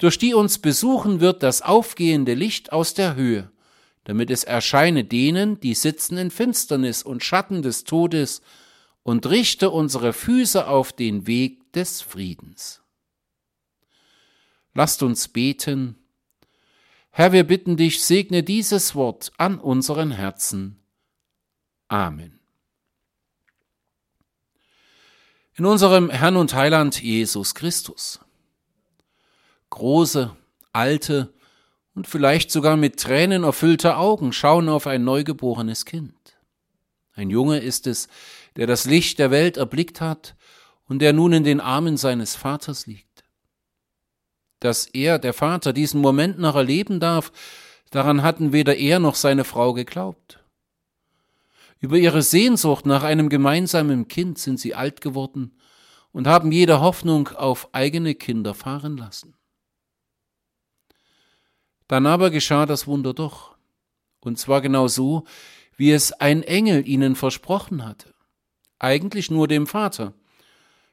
durch 0.00 0.16
die 0.16 0.32
uns 0.32 0.58
besuchen 0.58 1.20
wird 1.20 1.42
das 1.42 1.60
aufgehende 1.60 2.32
Licht 2.32 2.72
aus 2.72 2.94
der 2.94 3.16
Höhe, 3.16 3.52
damit 4.04 4.30
es 4.30 4.44
erscheine 4.44 5.04
denen, 5.04 5.60
die 5.60 5.74
sitzen 5.74 6.16
in 6.16 6.30
Finsternis 6.30 7.02
und 7.02 7.22
Schatten 7.22 7.62
des 7.62 7.84
Todes, 7.84 8.40
und 9.02 9.26
richte 9.26 9.70
unsere 9.70 10.12
Füße 10.12 10.66
auf 10.66 10.92
den 10.92 11.26
Weg 11.26 11.72
des 11.72 12.00
Friedens. 12.00 12.82
Lasst 14.72 15.02
uns 15.02 15.28
beten. 15.28 15.96
Herr, 17.10 17.32
wir 17.32 17.44
bitten 17.44 17.76
dich, 17.76 18.02
segne 18.02 18.42
dieses 18.42 18.94
Wort 18.94 19.32
an 19.36 19.58
unseren 19.58 20.10
Herzen. 20.10 20.82
Amen. 21.88 22.40
In 25.54 25.66
unserem 25.66 26.08
Herrn 26.08 26.36
und 26.36 26.54
Heiland 26.54 27.02
Jesus 27.02 27.54
Christus 27.54 28.20
Große, 29.70 30.36
alte 30.72 31.32
und 31.94 32.06
vielleicht 32.06 32.50
sogar 32.50 32.76
mit 32.76 32.98
Tränen 32.98 33.44
erfüllte 33.44 33.96
Augen 33.96 34.32
schauen 34.32 34.68
auf 34.68 34.86
ein 34.86 35.04
neugeborenes 35.04 35.84
Kind. 35.84 36.14
Ein 37.14 37.30
Junge 37.30 37.58
ist 37.58 37.86
es, 37.86 38.08
der 38.56 38.66
das 38.66 38.84
Licht 38.84 39.18
der 39.18 39.30
Welt 39.30 39.56
erblickt 39.56 40.00
hat 40.00 40.36
und 40.88 41.00
der 41.00 41.12
nun 41.12 41.32
in 41.32 41.44
den 41.44 41.60
Armen 41.60 41.96
seines 41.96 42.34
Vaters 42.34 42.86
liegt. 42.86 43.24
Dass 44.60 44.86
er, 44.86 45.18
der 45.18 45.32
Vater, 45.32 45.72
diesen 45.72 46.00
Moment 46.00 46.38
noch 46.38 46.54
erleben 46.54 47.00
darf, 47.00 47.32
daran 47.90 48.22
hatten 48.22 48.52
weder 48.52 48.76
er 48.76 48.98
noch 48.98 49.14
seine 49.14 49.44
Frau 49.44 49.72
geglaubt. 49.72 50.44
Über 51.78 51.96
ihre 51.96 52.22
Sehnsucht 52.22 52.84
nach 52.84 53.02
einem 53.02 53.30
gemeinsamen 53.30 54.06
Kind 54.08 54.38
sind 54.38 54.60
sie 54.60 54.74
alt 54.74 55.00
geworden 55.00 55.56
und 56.12 56.26
haben 56.26 56.52
jede 56.52 56.80
Hoffnung 56.80 57.28
auf 57.28 57.72
eigene 57.72 58.14
Kinder 58.14 58.52
fahren 58.52 58.98
lassen. 58.98 59.34
Dann 61.90 62.06
aber 62.06 62.30
geschah 62.30 62.66
das 62.66 62.86
Wunder 62.86 63.14
doch. 63.14 63.56
Und 64.20 64.38
zwar 64.38 64.60
genau 64.60 64.86
so, 64.86 65.24
wie 65.76 65.90
es 65.90 66.12
ein 66.12 66.44
Engel 66.44 66.86
ihnen 66.86 67.16
versprochen 67.16 67.84
hatte. 67.84 68.14
Eigentlich 68.78 69.28
nur 69.28 69.48
dem 69.48 69.66
Vater. 69.66 70.14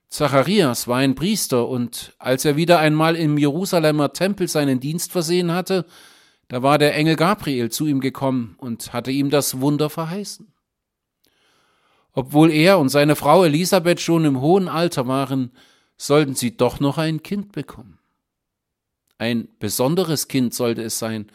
Zacharias 0.10 0.88
war 0.88 0.98
ein 0.98 1.14
Priester 1.14 1.68
und 1.68 2.16
als 2.18 2.46
er 2.46 2.56
wieder 2.56 2.80
einmal 2.80 3.16
im 3.16 3.38
Jerusalemer 3.38 4.12
Tempel 4.12 4.48
seinen 4.48 4.80
Dienst 4.80 5.12
versehen 5.12 5.52
hatte, 5.52 5.86
da 6.48 6.64
war 6.64 6.80
der 6.80 6.96
Engel 6.96 7.16
Gabriel 7.16 7.70
zu 7.70 7.86
ihm 7.86 8.00
gekommen 8.00 8.56
und 8.58 8.92
hatte 8.92 9.12
ihm 9.12 9.30
das 9.30 9.60
Wunder 9.60 9.92
verheißen. 9.92 10.52
Obwohl 12.12 12.50
er 12.50 12.80
und 12.80 12.90
seine 12.90 13.16
Frau 13.16 13.44
Elisabeth 13.44 14.02
schon 14.02 14.26
im 14.26 14.42
hohen 14.42 14.68
Alter 14.68 15.08
waren, 15.08 15.52
sollten 15.96 16.34
sie 16.34 16.58
doch 16.58 16.80
noch 16.80 16.98
ein 16.98 17.22
Kind 17.22 17.52
bekommen. 17.52 17.97
Ein 19.17 19.47
besonderes 19.60 20.27
Kind 20.27 20.53
sollte 20.53 20.84
es 20.84 20.99
sein, 20.99 21.32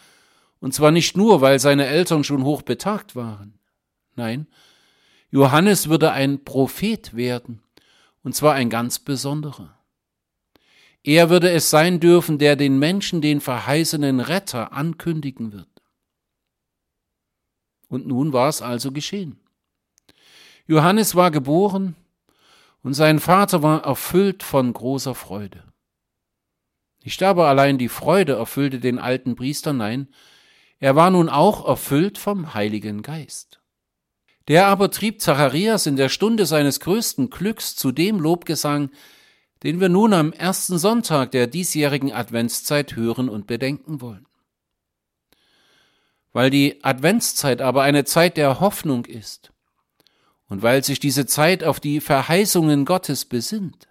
und 0.61 0.73
zwar 0.73 0.93
nicht 0.93 1.17
nur, 1.17 1.41
weil 1.41 1.59
seine 1.59 1.87
Eltern 1.87 2.23
schon 2.23 2.45
hoch 2.45 2.63
betagt 2.63 3.17
waren. 3.17 3.59
Nein, 4.15 4.47
Johannes 5.31 5.89
würde 5.89 6.13
ein 6.13 6.45
Prophet 6.45 7.17
werden, 7.17 7.63
und 8.23 8.37
zwar 8.37 8.55
ein 8.55 8.71
ganz 8.71 8.99
besonderer. 8.99 9.77
Er 11.03 11.31
würde 11.31 11.51
es 11.51 11.71
sein 11.71 11.99
dürfen, 11.99 12.39
der 12.39 12.55
den 12.55 12.79
Menschen 12.79 13.21
den 13.21 13.41
verheißenen 13.41 14.21
Retter 14.21 14.73
ankündigen 14.73 15.53
wird. 15.53 15.69
Und 17.89 18.07
nun 18.07 18.33
war 18.33 18.49
es 18.49 18.63
also 18.63 18.93
geschehen. 18.93 19.41
Johannes 20.67 21.17
war 21.17 21.31
geboren, 21.31 21.97
und 22.85 22.95
sein 22.95 23.19
Vater 23.21 23.63
war 23.63 23.85
erfüllt 23.85 24.43
von 24.43 24.73
großer 24.73 25.15
Freude. 25.15 25.72
Nicht 27.05 27.23
aber 27.23 27.49
allein 27.49 27.79
die 27.79 27.89
Freude 27.89 28.35
erfüllte 28.35 28.79
den 28.79 28.99
alten 28.99 29.35
Priester, 29.35 29.73
nein, 29.73 30.09
er 30.79 30.97
war 30.97 31.11
nun 31.11 31.29
auch 31.29 31.67
erfüllt 31.67 32.19
vom 32.19 32.55
Heiligen 32.55 33.03
Geist. 33.03 33.61
Der 34.49 34.67
aber 34.67 34.91
trieb 34.91 35.21
Zacharias 35.21 35.87
in 35.87 35.97
der 35.97 36.09
Stunde 36.09 36.47
seines 36.47 36.81
größten 36.81 37.31
Glücks 37.31 37.77
zu 37.77 37.93
dem 37.93 38.19
Lobgesang, 38.19 38.91
den 39.63 39.81
wir 39.81 39.89
nun 39.89 40.13
am 40.13 40.33
ersten 40.33 40.79
Sonntag 40.79 41.31
der 41.31 41.47
diesjährigen 41.47 42.13
Adventszeit 42.13 42.97
hören 42.97 43.29
und 43.29 43.47
bedenken 43.47 44.01
wollen. 44.01 44.27
Weil 46.33 46.51
die 46.51 46.83
Adventszeit 46.83 47.61
aber 47.61 47.83
eine 47.83 48.05
Zeit 48.05 48.37
der 48.37 48.59
Hoffnung 48.59 49.05
ist 49.05 49.53
und 50.49 50.63
weil 50.63 50.83
sich 50.83 50.99
diese 50.99 51.27
Zeit 51.27 51.63
auf 51.63 51.79
die 51.79 52.01
Verheißungen 52.01 52.85
Gottes 52.85 53.25
besinnt, 53.25 53.89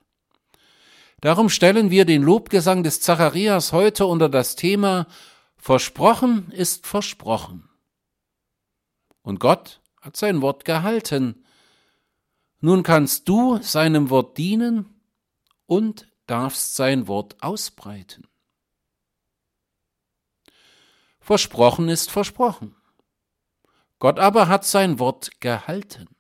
Darum 1.22 1.50
stellen 1.50 1.92
wir 1.92 2.06
den 2.06 2.24
Lobgesang 2.24 2.82
des 2.82 3.00
Zacharias 3.00 3.74
heute 3.74 4.08
unter 4.08 4.28
das 4.28 4.56
Thema 4.56 5.08
Versprochen 5.56 6.52
ist 6.52 6.88
versprochen. 6.88 7.70
Und 9.22 9.40
Gott 9.40 9.80
hat 10.02 10.18
sein 10.18 10.42
Wort 10.42 10.66
gehalten. 10.66 11.46
Nun 12.60 12.82
kannst 12.82 13.30
du 13.30 13.60
seinem 13.62 14.10
Wort 14.10 14.40
dienen 14.40 15.00
und 15.68 16.12
darfst 16.26 16.76
sein 16.76 17.08
Wort 17.08 17.44
ausbreiten. 17.44 18.28
Versprochen 21.20 21.88
ist 21.88 22.10
versprochen. 22.10 22.76
Gott 24.00 24.18
aber 24.18 24.48
hat 24.48 24.66
sein 24.66 24.98
Wort 24.98 25.40
gehalten. 25.40 26.11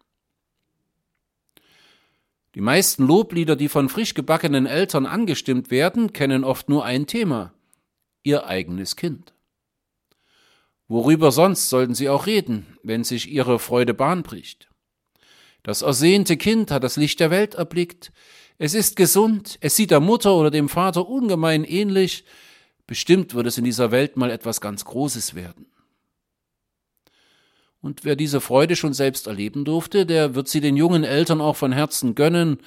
Die 2.56 2.62
meisten 2.62 3.06
Loblieder, 3.08 3.56
die 3.56 3.70
von 3.70 3.88
frisch 3.88 4.14
gebackenen 4.14 4.66
Eltern 4.66 5.06
angestimmt 5.06 5.72
werden, 5.72 6.12
kennen 6.12 6.44
oft 6.44 6.68
nur 6.68 6.84
ein 6.84 7.08
Thema 7.08 7.54
ihr 8.24 8.46
eigenes 8.46 8.96
Kind. 8.96 9.34
Worüber 10.88 11.32
sonst 11.32 11.70
sollten 11.70 11.96
sie 11.96 12.10
auch 12.10 12.28
reden, 12.28 12.78
wenn 12.84 13.04
sich 13.04 13.32
ihre 13.32 13.60
Freude 13.60 13.94
Bahn 13.94 14.24
bricht? 14.24 14.70
Das 15.64 15.82
ersehnte 15.82 16.38
Kind 16.38 16.72
hat 16.72 16.84
das 16.84 16.98
Licht 16.98 17.20
der 17.20 17.32
Welt 17.32 17.56
erblickt, 17.56 18.12
es 18.58 18.76
ist 18.76 18.96
gesund, 18.96 19.58
es 19.62 19.76
sieht 19.76 19.90
der 19.90 20.02
Mutter 20.02 20.36
oder 20.36 20.52
dem 20.52 20.70
Vater 20.70 21.08
ungemein 21.08 21.64
ähnlich, 21.64 22.26
bestimmt 22.86 23.34
wird 23.34 23.48
es 23.48 23.58
in 23.58 23.64
dieser 23.64 23.90
Welt 23.90 24.18
mal 24.18 24.30
etwas 24.30 24.62
ganz 24.62 24.86
Großes 24.86 25.34
werden. 25.34 25.71
Und 27.82 28.06
wer 28.06 28.16
diese 28.16 28.42
Freude 28.42 28.76
schon 28.76 28.94
selbst 28.94 29.28
erleben 29.28 29.66
durfte, 29.66 30.06
der 30.06 30.36
wird 30.36 30.48
sie 30.48 30.62
den 30.62 30.78
jungen 30.78 31.04
Eltern 31.04 31.42
auch 31.42 31.56
von 31.56 31.72
Herzen 31.72 32.14
gönnen. 32.14 32.60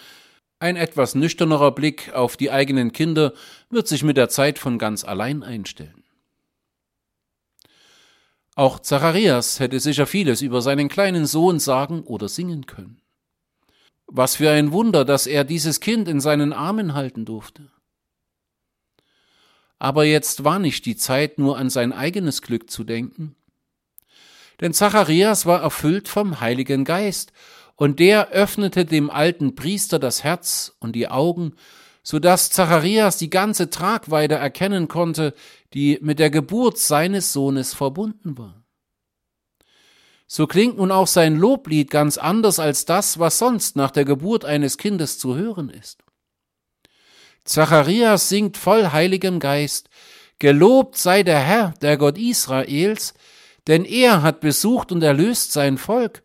Ein 0.59 0.77
etwas 0.77 1.14
nüchternerer 1.14 1.72
Blick 1.72 2.12
auf 2.14 2.37
die 2.37 2.50
eigenen 2.50 2.92
Kinder 2.92 3.33
wird 3.70 3.87
sich 3.87 4.03
mit 4.03 4.16
der 4.16 4.29
Zeit 4.29 4.59
von 4.59 4.79
ganz 4.79 5.05
allein 5.05 5.42
einstellen. 5.42 6.03
Auch 8.57 8.79
Zacharias 8.81 9.59
hätte 9.61 9.81
sicher 9.81 10.07
vieles 10.07 10.40
über 10.40 10.62
seinen 10.62 10.88
kleinen 10.88 11.27
Sohn 11.27 11.59
sagen 11.59 12.03
oder 12.03 12.29
singen 12.29 12.66
können. 12.66 13.00
Was 14.07 14.37
für 14.37 14.50
ein 14.50 14.70
Wunder, 14.70 15.05
dass 15.05 15.27
er 15.27 15.44
dieses 15.44 15.81
Kind 15.81 16.09
in 16.09 16.20
seinen 16.20 16.53
Armen 16.53 16.94
halten 16.94 17.24
durfte. 17.24 17.70
Aber 19.79 20.05
jetzt 20.05 20.44
war 20.44 20.59
nicht 20.59 20.87
die 20.87 20.96
Zeit, 20.96 21.38
nur 21.38 21.59
an 21.59 21.68
sein 21.68 21.92
eigenes 21.92 22.42
Glück 22.42 22.70
zu 22.70 22.85
denken, 22.85 23.35
denn 24.60 24.72
Zacharias 24.72 25.46
war 25.46 25.62
erfüllt 25.62 26.08
vom 26.08 26.40
Heiligen 26.40 26.84
Geist, 26.84 27.32
und 27.76 27.98
der 27.98 28.28
öffnete 28.30 28.84
dem 28.84 29.10
alten 29.10 29.56
Priester 29.56 29.98
das 29.98 30.22
Herz 30.22 30.76
und 30.78 30.92
die 30.92 31.08
Augen, 31.08 31.54
so 32.04 32.18
dass 32.18 32.50
Zacharias 32.50 33.16
die 33.16 33.30
ganze 33.30 33.70
Tragweite 33.70 34.34
erkennen 34.34 34.88
konnte, 34.88 35.34
die 35.72 35.98
mit 36.00 36.18
der 36.18 36.30
Geburt 36.30 36.78
seines 36.78 37.32
Sohnes 37.32 37.74
verbunden 37.74 38.38
war. 38.38 38.62
So 40.26 40.46
klingt 40.46 40.76
nun 40.76 40.92
auch 40.92 41.06
sein 41.06 41.36
Loblied 41.36 41.90
ganz 41.90 42.16
anders 42.16 42.58
als 42.58 42.84
das, 42.84 43.18
was 43.18 43.38
sonst 43.38 43.76
nach 43.76 43.90
der 43.90 44.04
Geburt 44.04 44.44
eines 44.44 44.78
Kindes 44.78 45.18
zu 45.18 45.34
hören 45.34 45.68
ist. 45.68 46.04
Zacharias 47.44 48.28
singt 48.28 48.56
voll 48.56 48.92
heiligem 48.92 49.40
Geist, 49.40 49.88
Gelobt 50.40 50.96
sei 50.96 51.22
der 51.22 51.38
Herr, 51.38 51.74
der 51.80 51.96
Gott 51.96 52.18
Israels, 52.18 53.14
denn 53.66 53.85
er 53.85 54.22
hat 54.22 54.40
besucht 54.40 54.92
und 54.92 55.03
erlöst 55.03 55.53
sein 55.53 55.79
Volk 55.79 56.22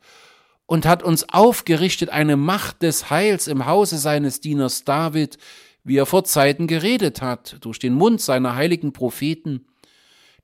und 0.65 0.86
hat 0.86 1.04
uns 1.04 1.28
aufgerichtet 1.30 2.10
eine 2.10 2.38
Macht 2.38 2.82
des 2.84 3.10
Heils 3.10 3.47
im 3.47 3.65
Hause 3.65 3.97
seines 3.97 4.41
Dieners 4.41 4.84
David, 4.84 5.38
wie 5.84 5.97
er 5.97 6.06
vor 6.06 6.23
Zeiten 6.25 6.67
geredet 6.67 7.21
hat, 7.21 7.58
durch 7.62 7.80
den 7.80 7.93
Mund 7.93 8.21
seiner 8.21 8.56
heiligen 8.56 8.93
Propheten, 8.93 9.65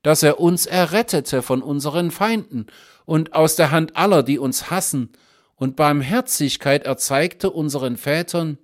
dass 0.02 0.22
er 0.22 0.40
uns 0.40 0.66
errettete 0.66 1.42
von 1.42 1.62
unseren 1.62 2.10
Feinden 2.10 2.66
und 3.04 3.34
aus 3.34 3.56
der 3.56 3.70
Hand 3.70 3.96
aller, 3.96 4.22
die 4.22 4.38
uns 4.38 4.70
hassen, 4.70 5.10
und 5.56 5.74
Barmherzigkeit 5.74 6.84
erzeigte 6.84 7.50
unseren 7.50 7.96
Vätern 7.96 8.58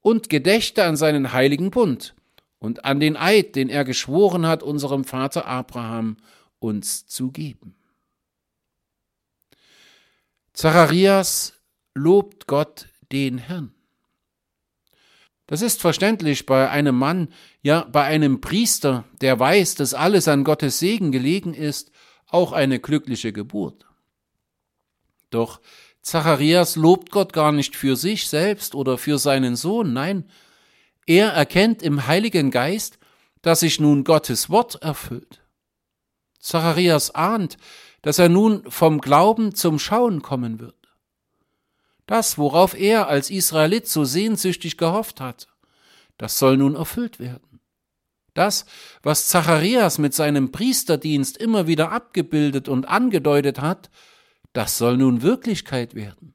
und 0.00 0.28
gedächte 0.28 0.84
an 0.84 0.96
seinen 0.96 1.32
heiligen 1.32 1.70
Bund 1.70 2.14
und 2.58 2.84
an 2.84 3.00
den 3.00 3.16
Eid, 3.16 3.56
den 3.56 3.68
er 3.68 3.84
geschworen 3.84 4.46
hat, 4.46 4.62
unserem 4.62 5.04
Vater 5.04 5.46
Abraham 5.46 6.18
uns 6.60 7.06
zu 7.06 7.32
geben. 7.32 7.74
Zacharias 10.52 11.54
lobt 11.94 12.46
Gott 12.46 12.88
den 13.10 13.38
Herrn. 13.38 13.74
Das 15.46 15.62
ist 15.62 15.80
verständlich 15.80 16.46
bei 16.46 16.70
einem 16.70 16.96
Mann, 16.96 17.32
ja 17.60 17.84
bei 17.90 18.04
einem 18.04 18.40
Priester, 18.40 19.04
der 19.20 19.40
weiß, 19.40 19.74
dass 19.74 19.94
alles 19.94 20.28
an 20.28 20.44
Gottes 20.44 20.78
Segen 20.78 21.10
gelegen 21.10 21.54
ist, 21.54 21.90
auch 22.28 22.52
eine 22.52 22.78
glückliche 22.78 23.32
Geburt. 23.32 23.84
Doch 25.30 25.60
Zacharias 26.02 26.76
lobt 26.76 27.10
Gott 27.10 27.32
gar 27.32 27.50
nicht 27.50 27.74
für 27.74 27.96
sich 27.96 28.28
selbst 28.28 28.76
oder 28.76 28.96
für 28.96 29.18
seinen 29.18 29.56
Sohn, 29.56 29.92
nein, 29.92 30.30
er 31.06 31.30
erkennt 31.30 31.82
im 31.82 32.06
Heiligen 32.06 32.52
Geist, 32.52 32.98
dass 33.42 33.60
sich 33.60 33.80
nun 33.80 34.04
Gottes 34.04 34.50
Wort 34.50 34.80
erfüllt. 34.82 35.40
Zacharias 36.40 37.14
ahnt, 37.14 37.56
dass 38.02 38.18
er 38.18 38.28
nun 38.28 38.68
vom 38.70 39.00
Glauben 39.00 39.54
zum 39.54 39.78
Schauen 39.78 40.22
kommen 40.22 40.58
wird. 40.58 40.74
Das, 42.06 42.38
worauf 42.38 42.74
er 42.74 43.06
als 43.08 43.30
Israelit 43.30 43.86
so 43.86 44.04
sehnsüchtig 44.04 44.76
gehofft 44.76 45.20
hat, 45.20 45.46
das 46.18 46.38
soll 46.38 46.56
nun 46.56 46.74
erfüllt 46.74 47.20
werden. 47.20 47.60
Das, 48.34 48.64
was 49.02 49.28
Zacharias 49.28 49.98
mit 49.98 50.14
seinem 50.14 50.50
Priesterdienst 50.50 51.36
immer 51.36 51.66
wieder 51.66 51.92
abgebildet 51.92 52.68
und 52.68 52.88
angedeutet 52.88 53.60
hat, 53.60 53.90
das 54.52 54.78
soll 54.78 54.96
nun 54.96 55.22
Wirklichkeit 55.22 55.94
werden. 55.94 56.34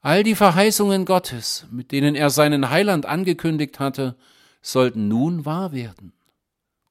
All 0.00 0.22
die 0.22 0.34
Verheißungen 0.34 1.04
Gottes, 1.04 1.66
mit 1.70 1.92
denen 1.92 2.14
er 2.14 2.30
seinen 2.30 2.70
Heiland 2.70 3.06
angekündigt 3.06 3.80
hatte, 3.80 4.16
sollten 4.62 5.08
nun 5.08 5.44
wahr 5.44 5.72
werden. 5.72 6.12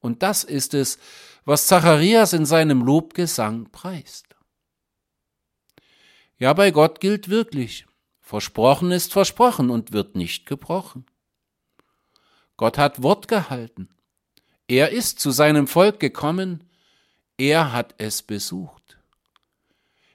Und 0.00 0.22
das 0.22 0.44
ist 0.44 0.74
es, 0.74 0.98
was 1.48 1.66
Zacharias 1.66 2.34
in 2.34 2.44
seinem 2.44 2.82
Lobgesang 2.82 3.70
preist. 3.70 4.36
Ja, 6.36 6.52
bei 6.52 6.70
Gott 6.70 7.00
gilt 7.00 7.30
wirklich, 7.30 7.86
versprochen 8.20 8.90
ist 8.90 9.14
versprochen 9.14 9.70
und 9.70 9.94
wird 9.94 10.14
nicht 10.14 10.44
gebrochen. 10.44 11.06
Gott 12.58 12.76
hat 12.76 13.02
Wort 13.02 13.28
gehalten. 13.28 13.88
Er 14.66 14.90
ist 14.90 15.20
zu 15.20 15.30
seinem 15.30 15.66
Volk 15.66 16.00
gekommen, 16.00 16.64
er 17.38 17.72
hat 17.72 17.94
es 17.96 18.20
besucht. 18.20 18.98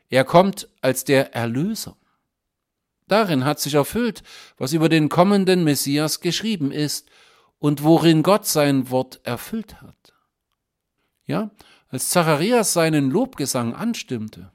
Er 0.09 0.25
kommt 0.25 0.69
als 0.81 1.03
der 1.03 1.33
Erlöser. 1.33 1.97
Darin 3.07 3.43
hat 3.43 3.59
sich 3.59 3.73
erfüllt, 3.73 4.21
was 4.57 4.71
über 4.71 4.87
den 4.87 5.09
kommenden 5.09 5.63
Messias 5.63 6.19
geschrieben 6.19 6.71
ist 6.71 7.09
und 7.57 7.81
worin 7.81 8.21
Gott 8.21 8.45
sein 8.45 8.91
Wort 8.91 9.19
erfüllt 9.23 9.81
hat. 9.81 10.12
Ja, 11.25 11.51
als 11.89 12.09
Zacharias 12.09 12.73
seinen 12.73 13.09
Lobgesang 13.09 13.73
anstimmte, 13.73 14.51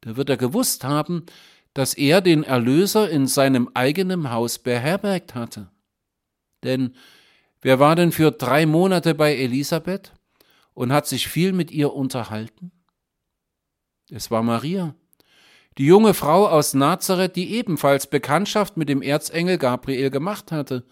da 0.00 0.16
wird 0.16 0.30
er 0.30 0.36
gewusst 0.36 0.84
haben, 0.84 1.26
dass 1.74 1.94
er 1.94 2.20
den 2.20 2.42
Erlöser 2.42 3.08
in 3.08 3.26
seinem 3.26 3.70
eigenen 3.74 4.30
Haus 4.30 4.58
beherbergt 4.58 5.34
hatte. 5.34 5.70
Denn 6.64 6.94
wer 7.62 7.78
war 7.78 7.96
denn 7.96 8.12
für 8.12 8.32
drei 8.32 8.66
Monate 8.66 9.14
bei 9.14 9.36
Elisabeth 9.36 10.12
und 10.74 10.92
hat 10.92 11.06
sich 11.06 11.28
viel 11.28 11.52
mit 11.52 11.70
ihr 11.70 11.92
unterhalten? 11.92 12.72
Es 14.10 14.30
war 14.30 14.42
Maria, 14.42 14.94
die 15.78 15.86
junge 15.86 16.14
Frau 16.14 16.48
aus 16.48 16.74
Nazareth, 16.74 17.36
die 17.36 17.54
ebenfalls 17.54 18.08
Bekanntschaft 18.08 18.76
mit 18.76 18.88
dem 18.88 19.02
Erzengel 19.02 19.56
Gabriel 19.56 20.10
gemacht 20.10 20.50
hatte 20.50 20.84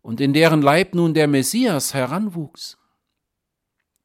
und 0.00 0.20
in 0.20 0.32
deren 0.32 0.62
Leib 0.62 0.94
nun 0.94 1.12
der 1.12 1.28
Messias 1.28 1.92
heranwuchs. 1.92 2.78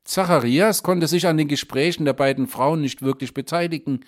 Zacharias 0.04 0.84
konnte 0.84 1.08
sich 1.08 1.28
an 1.28 1.38
den 1.38 1.48
Gesprächen 1.48 2.06
der 2.06 2.14
beiden 2.14 2.48
Frauen 2.48 2.82
nicht 2.82 3.02
wirklich 3.02 3.34
beteiligen. 3.34 4.06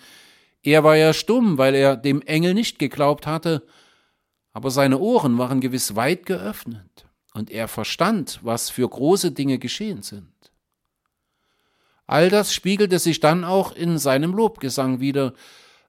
Er 0.62 0.84
war 0.84 0.96
ja 0.96 1.12
stumm, 1.12 1.58
weil 1.58 1.74
er 1.74 1.96
dem 1.96 2.22
Engel 2.22 2.54
nicht 2.54 2.78
geglaubt 2.78 3.26
hatte, 3.26 3.66
aber 4.52 4.70
seine 4.70 4.98
Ohren 4.98 5.38
waren 5.38 5.60
gewiss 5.60 5.96
weit 5.96 6.26
geöffnet, 6.26 7.06
und 7.34 7.50
er 7.50 7.68
verstand, 7.68 8.40
was 8.42 8.70
für 8.70 8.88
große 8.88 9.32
Dinge 9.32 9.58
geschehen 9.58 10.02
sind. 10.02 10.32
All 12.06 12.30
das 12.30 12.54
spiegelte 12.54 12.98
sich 12.98 13.20
dann 13.20 13.44
auch 13.44 13.72
in 13.72 13.98
seinem 13.98 14.32
Lobgesang 14.32 15.00
wieder, 15.00 15.34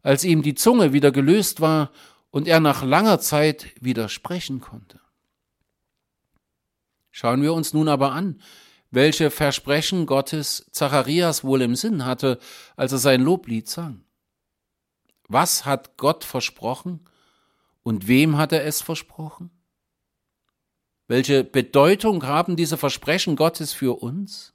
als 0.02 0.24
ihm 0.24 0.42
die 0.42 0.56
Zunge 0.56 0.94
wieder 0.94 1.12
gelöst 1.12 1.62
war 1.62 1.92
und 2.32 2.48
er 2.48 2.60
nach 2.60 2.84
langer 2.84 3.20
Zeit 3.20 3.68
wieder 3.80 4.10
sprechen 4.10 4.60
konnte. 4.60 5.00
Schauen 7.12 7.42
wir 7.42 7.54
uns 7.54 7.74
nun 7.74 7.88
aber 7.88 8.12
an, 8.12 8.42
welche 8.92 9.32
Versprechen 9.32 10.06
Gottes 10.06 10.66
Zacharias 10.72 11.44
wohl 11.44 11.62
im 11.62 11.76
Sinn 11.76 12.06
hatte, 12.06 12.40
als 12.76 12.92
er 12.92 12.98
sein 12.98 13.22
Loblied 13.22 13.68
sang. 13.68 14.04
Was 15.28 15.66
hat 15.66 15.98
Gott 15.98 16.24
versprochen 16.24 17.02
und 17.84 18.08
wem 18.08 18.38
hat 18.38 18.54
er 18.54 18.66
es 18.66 18.82
versprochen? 18.82 19.52
Welche 21.08 21.44
Bedeutung 21.44 22.26
haben 22.26 22.56
diese 22.56 22.78
Versprechen 22.78 23.36
Gottes 23.36 23.74
für 23.74 24.02
uns? 24.02 24.54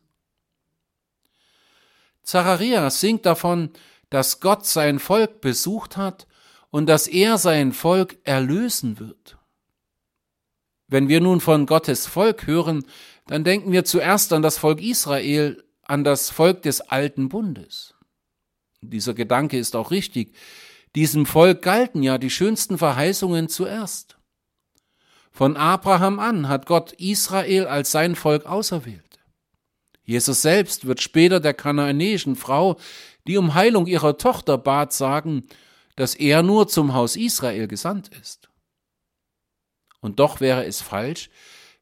Zacharias 2.23 3.01
singt 3.01 3.27
davon, 3.27 3.71
dass 4.11 4.41
Gott 4.41 4.67
sein 4.67 4.99
Volk 4.99 5.41
besucht 5.41 5.97
hat 5.97 6.27
und 6.71 6.87
dass 6.87 7.07
er 7.07 7.39
sein 7.39 7.73
Volk 7.73 8.19
erlösen 8.25 8.99
wird. 8.99 9.39
Wenn 10.89 11.09
wir 11.09 11.23
nun 11.23 11.41
von 11.41 11.65
Gottes 11.65 12.07
Volk 12.07 12.47
hören, 12.47 12.85
dann 13.27 13.45
denken 13.45 13.73
wir 13.73 13.85
zuerst 13.85 14.33
an 14.33 14.43
das 14.43 14.59
Volk 14.59 14.81
Israel, 14.81 15.63
an 15.83 16.05
das 16.05 16.31
Volk 16.31 16.63
des 16.63 16.81
alten 16.81 17.29
Bundes. 17.29 17.95
Dieser 18.81 19.15
Gedanke 19.15 19.59
ist 19.59 19.77
auch 19.77 19.91
richtig. 19.91 20.35
Diesem 20.95 21.25
Volk 21.25 21.63
galten 21.63 22.03
ja 22.03 22.19
die 22.19 22.31
schönsten 22.31 22.79
Verheißungen 22.79 23.49
zuerst. 23.49 24.17
Von 25.31 25.57
Abraham 25.57 26.19
an 26.19 26.49
hat 26.49 26.67
Gott 26.67 26.93
Israel 26.93 27.67
als 27.67 27.91
sein 27.91 28.17
Volk 28.17 28.45
auserwählt. 28.45 29.21
Jesus 30.05 30.43
selbst 30.43 30.87
wird 30.87 31.01
später 31.01 31.41
der 31.41 31.55
kanaanäischen 31.55 32.37
Frau, 32.37 32.79
die 33.27 33.39
um 33.39 33.55
Heilung 33.55 33.87
ihrer 33.87 34.19
Tochter 34.19 34.59
bat, 34.59 34.93
sagen, 34.93 35.47
dass 35.97 36.15
er 36.15 36.43
nur 36.43 36.69
zum 36.69 36.93
Haus 36.93 37.17
Israel 37.17 37.69
gesandt 37.69 38.09
ist. 38.21 38.51
Und 40.01 40.19
doch 40.19 40.41
wäre 40.41 40.67
es 40.67 40.83
falsch, 40.83 41.31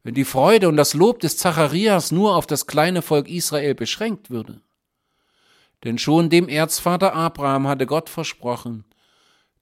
wenn 0.02 0.14
die 0.14 0.24
Freude 0.24 0.68
und 0.68 0.76
das 0.76 0.94
Lob 0.94 1.20
des 1.20 1.36
Zacharias 1.36 2.10
nur 2.10 2.36
auf 2.36 2.46
das 2.46 2.66
kleine 2.66 3.02
Volk 3.02 3.28
Israel 3.28 3.74
beschränkt 3.74 4.30
würde. 4.30 4.60
Denn 5.84 5.98
schon 5.98 6.30
dem 6.30 6.48
Erzvater 6.48 7.14
Abraham 7.14 7.66
hatte 7.66 7.86
Gott 7.86 8.08
versprochen, 8.08 8.84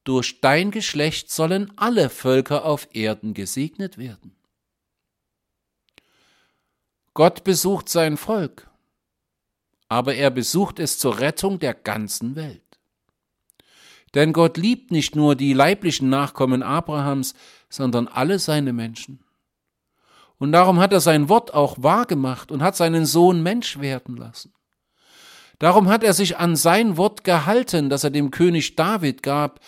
durch 0.03 0.41
dein 0.41 0.71
Geschlecht 0.71 1.31
sollen 1.31 1.71
alle 1.75 2.09
Völker 2.09 2.65
auf 2.65 2.87
Erden 2.93 3.33
gesegnet 3.33 3.97
werden. 3.97 4.35
Gott 7.13 7.43
besucht 7.43 7.89
sein 7.89 8.17
Volk, 8.17 8.69
aber 9.89 10.15
er 10.15 10.31
besucht 10.31 10.79
es 10.79 10.99
zur 10.99 11.19
Rettung 11.19 11.59
der 11.59 11.73
ganzen 11.73 12.35
Welt. 12.35 12.61
Denn 14.13 14.33
Gott 14.33 14.57
liebt 14.57 14.91
nicht 14.91 15.15
nur 15.15 15.35
die 15.35 15.53
leiblichen 15.53 16.09
Nachkommen 16.09 16.63
Abrahams, 16.63 17.35
sondern 17.69 18.07
alle 18.07 18.39
seine 18.39 18.73
Menschen. 18.73 19.23
Und 20.39 20.53
darum 20.53 20.79
hat 20.79 20.93
er 20.93 21.01
sein 21.01 21.29
Wort 21.29 21.53
auch 21.53 21.75
wahr 21.79 22.05
gemacht 22.05 22.51
und 22.51 22.63
hat 22.63 22.75
seinen 22.75 23.05
Sohn 23.05 23.43
Mensch 23.43 23.79
werden 23.79 24.17
lassen. 24.17 24.53
Darum 25.59 25.89
hat 25.89 26.03
er 26.03 26.13
sich 26.13 26.37
an 26.37 26.55
sein 26.55 26.95
Wort 26.95 27.25
gehalten, 27.25 27.89
das 27.89 28.05
er 28.05 28.09
dem 28.09 28.31
König 28.31 28.77
David 28.77 29.21
gab, 29.21 29.59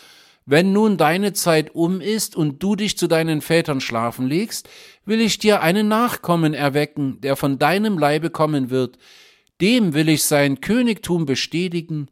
wenn 0.46 0.72
nun 0.72 0.98
deine 0.98 1.34
Zeit 1.34 1.76
um 1.76 2.02
ist 2.02 2.36
und 2.36 2.64
du 2.64 2.76
dich 2.76 2.98
zu 2.98 3.08
deinen 3.08 3.42
Vätern 3.42 3.82
schlafen 3.82 4.26
legst, 4.26 4.70
will 5.06 5.22
ich 5.22 5.38
dir 5.38 5.62
einen 5.62 5.90
Nachkommen 5.90 6.54
erwecken, 6.54 7.20
der 7.22 7.36
von 7.36 7.60
deinem 7.60 7.98
Leibe 7.98 8.30
kommen 8.30 8.70
wird, 8.70 8.98
dem 9.60 9.94
will 9.94 10.10
ich 10.10 10.24
sein 10.24 10.62
Königtum 10.62 11.26
bestätigen, 11.26 12.08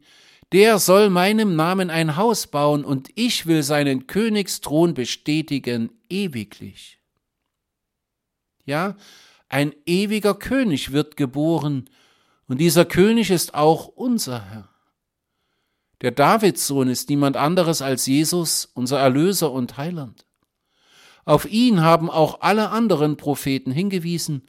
der 0.52 0.78
soll 0.78 1.10
meinem 1.10 1.56
Namen 1.56 1.90
ein 1.90 2.16
Haus 2.16 2.46
bauen, 2.46 2.84
und 2.84 3.08
ich 3.14 3.46
will 3.46 3.62
seinen 3.62 4.06
Königsthron 4.06 4.94
bestätigen 4.94 5.90
ewiglich. 6.08 6.99
Ja, 8.64 8.96
ein 9.48 9.74
ewiger 9.86 10.34
König 10.34 10.92
wird 10.92 11.16
geboren, 11.16 11.90
und 12.46 12.58
dieser 12.58 12.84
König 12.84 13.30
ist 13.30 13.54
auch 13.54 13.86
unser 13.86 14.44
Herr. 14.50 14.68
Der 16.00 16.10
Davidssohn 16.10 16.88
ist 16.88 17.08
niemand 17.08 17.36
anderes 17.36 17.82
als 17.82 18.06
Jesus, 18.06 18.64
unser 18.74 18.98
Erlöser 18.98 19.52
und 19.52 19.76
Heiland. 19.76 20.26
Auf 21.24 21.44
ihn 21.44 21.82
haben 21.82 22.10
auch 22.10 22.40
alle 22.40 22.70
anderen 22.70 23.16
Propheten 23.16 23.72
hingewiesen, 23.72 24.42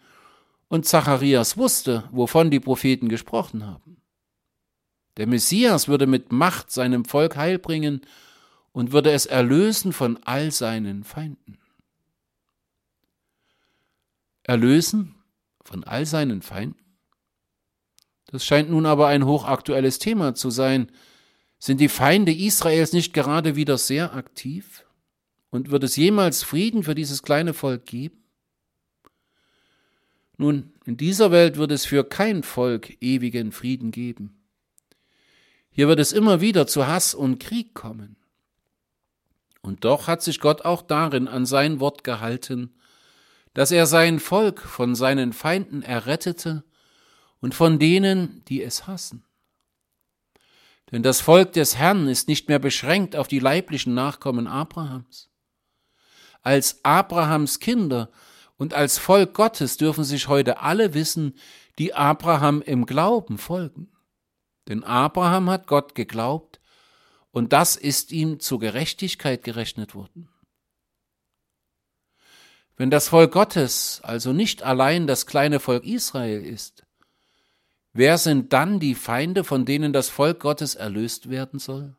und 0.68 0.86
Zacharias 0.86 1.58
wusste, 1.58 2.06
wovon 2.12 2.50
die 2.50 2.62
Propheten 2.62 3.10
gesprochen 3.10 3.66
haben. 3.66 4.02
Der 5.18 5.28
Messias 5.28 5.90
würde 5.90 6.08
mit 6.08 6.32
Macht 6.32 6.72
seinem 6.72 7.04
Volk 7.04 7.36
Heil 7.36 7.60
bringen 7.60 8.02
und 8.72 8.94
würde 8.94 9.12
es 9.12 9.26
erlösen 9.26 9.92
von 9.92 10.18
all 10.24 10.52
seinen 10.52 11.04
Feinden. 11.04 11.58
Erlösen 14.44 15.16
von 15.64 15.84
all 15.84 16.06
seinen 16.06 16.42
Feinden? 16.42 16.82
Das 18.28 18.46
scheint 18.46 18.70
nun 18.70 18.86
aber 18.86 19.08
ein 19.08 19.26
hochaktuelles 19.26 20.00
Thema 20.00 20.36
zu 20.36 20.50
sein. 20.50 20.92
Sind 21.60 21.80
die 21.80 21.90
Feinde 21.90 22.34
Israels 22.34 22.94
nicht 22.94 23.14
gerade 23.14 23.56
wieder 23.56 23.78
sehr 23.78 24.16
aktiv? 24.16 24.86
Und 25.50 25.70
wird 25.70 25.84
es 25.84 25.98
jemals 25.98 26.44
Frieden 26.44 26.84
für 26.84 26.96
dieses 26.96 27.24
kleine 27.24 27.54
Volk 27.54 27.86
geben? 27.86 28.24
Nun, 30.38 30.74
in 30.86 30.98
dieser 30.98 31.30
Welt 31.30 31.58
wird 31.58 31.72
es 31.72 31.86
für 31.86 32.04
kein 32.04 32.42
Volk 32.42 32.98
ewigen 33.02 33.52
Frieden 33.52 33.92
geben. 33.92 34.42
Hier 35.70 35.88
wird 35.88 36.00
es 36.00 36.14
immer 36.14 36.42
wieder 36.42 36.68
zu 36.68 36.88
Hass 36.88 37.14
und 37.14 37.40
Krieg 37.40 37.74
kommen. 37.74 38.16
Und 39.62 39.86
doch 39.86 40.08
hat 40.08 40.24
sich 40.24 40.40
Gott 40.40 40.66
auch 40.66 40.82
darin 40.82 41.28
an 41.28 41.46
sein 41.46 41.80
Wort 41.80 42.04
gehalten, 42.04 42.74
dass 43.54 43.72
er 43.72 43.86
sein 43.86 44.20
Volk 44.20 44.62
von 44.62 44.96
seinen 44.96 45.34
Feinden 45.34 45.82
errettete 45.82 46.64
und 47.40 47.56
von 47.56 47.80
denen, 47.80 48.44
die 48.46 48.62
es 48.62 48.88
hassen. 48.88 49.26
Denn 50.92 51.04
das 51.04 51.22
Volk 51.22 51.54
des 51.54 51.78
Herrn 51.78 52.08
ist 52.08 52.28
nicht 52.28 52.50
mehr 52.50 52.60
beschränkt 52.60 53.16
auf 53.16 53.28
die 53.28 53.40
leiblichen 53.40 53.94
Nachkommen 53.94 54.48
Abrahams. 54.48 55.30
Als 56.42 56.84
Abrahams 56.84 57.60
Kinder 57.60 58.12
und 58.58 58.74
als 58.74 58.98
Volk 58.98 59.34
Gottes 59.34 59.78
dürfen 59.78 60.04
sich 60.04 60.28
heute 60.28 60.60
alle 60.60 60.94
wissen, 60.94 61.36
die 61.80 61.94
Abraham 61.94 62.62
im 62.62 62.86
Glauben 62.86 63.38
folgen. 63.38 63.92
Denn 64.68 64.84
Abraham 64.84 65.50
hat 65.50 65.68
Gott 65.68 65.96
geglaubt 65.96 66.60
und 67.32 67.54
das 67.54 67.76
ist 67.76 68.12
ihm 68.12 68.40
zur 68.40 68.60
Gerechtigkeit 68.60 69.44
gerechnet 69.44 69.96
worden. 69.96 70.30
Wenn 72.82 72.90
das 72.90 73.10
Volk 73.10 73.32
Gottes 73.32 74.02
also 74.04 74.34
nicht 74.34 74.64
allein 74.64 75.06
das 75.06 75.28
kleine 75.28 75.60
Volk 75.60 75.86
Israel 75.86 76.44
ist, 76.44 76.84
wer 77.94 78.18
sind 78.18 78.54
dann 78.54 78.80
die 78.80 78.96
Feinde, 78.96 79.44
von 79.44 79.66
denen 79.66 79.94
das 79.94 80.10
Volk 80.10 80.40
Gottes 80.40 80.74
erlöst 80.74 81.30
werden 81.30 81.60
soll? 81.60 81.96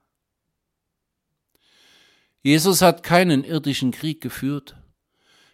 Jesus 2.42 2.82
hat 2.82 3.04
keinen 3.04 3.44
irdischen 3.44 3.92
Krieg 3.92 4.20
geführt. 4.20 4.74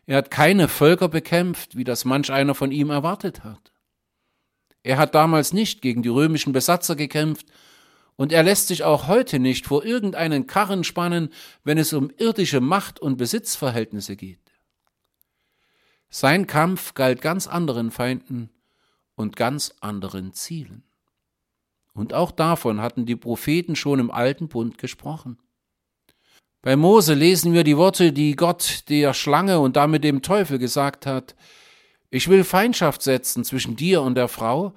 Er 0.06 0.16
hat 0.16 0.30
keine 0.30 0.66
Völker 0.66 1.10
bekämpft, 1.10 1.76
wie 1.76 1.84
das 1.84 2.06
manch 2.06 2.32
einer 2.32 2.54
von 2.54 2.72
ihm 2.72 2.88
erwartet 2.88 3.44
hat. 3.44 3.74
Er 4.82 4.96
hat 4.96 5.14
damals 5.14 5.52
nicht 5.52 5.82
gegen 5.82 6.02
die 6.02 6.08
römischen 6.08 6.54
Besatzer 6.54 6.96
gekämpft, 6.96 7.48
und 8.16 8.32
er 8.32 8.44
lässt 8.44 8.68
sich 8.68 8.82
auch 8.82 9.08
heute 9.08 9.40
nicht 9.40 9.66
vor 9.66 9.84
irgendeinen 9.84 10.46
Karren 10.46 10.84
spannen, 10.84 11.28
wenn 11.64 11.76
es 11.76 11.92
um 11.92 12.08
irdische 12.16 12.62
Macht 12.62 12.98
und 12.98 13.18
Besitzverhältnisse 13.18 14.16
geht. 14.16 14.47
Sein 16.10 16.46
Kampf 16.46 16.94
galt 16.94 17.20
ganz 17.20 17.46
anderen 17.46 17.90
Feinden 17.90 18.50
und 19.14 19.36
ganz 19.36 19.74
anderen 19.80 20.32
Zielen. 20.32 20.84
Und 21.92 22.14
auch 22.14 22.30
davon 22.30 22.80
hatten 22.80 23.06
die 23.06 23.16
Propheten 23.16 23.76
schon 23.76 23.98
im 23.98 24.10
alten 24.10 24.48
Bund 24.48 24.78
gesprochen. 24.78 25.38
Bei 26.62 26.76
Mose 26.76 27.14
lesen 27.14 27.52
wir 27.52 27.64
die 27.64 27.76
Worte, 27.76 28.12
die 28.12 28.36
Gott 28.36 28.84
der 28.88 29.14
Schlange 29.14 29.60
und 29.60 29.76
damit 29.76 30.04
dem 30.04 30.22
Teufel 30.22 30.58
gesagt 30.58 31.06
hat. 31.06 31.34
Ich 32.10 32.28
will 32.28 32.44
Feindschaft 32.44 33.02
setzen 33.02 33.44
zwischen 33.44 33.76
dir 33.76 34.02
und 34.02 34.14
der 34.14 34.28
Frau 34.28 34.74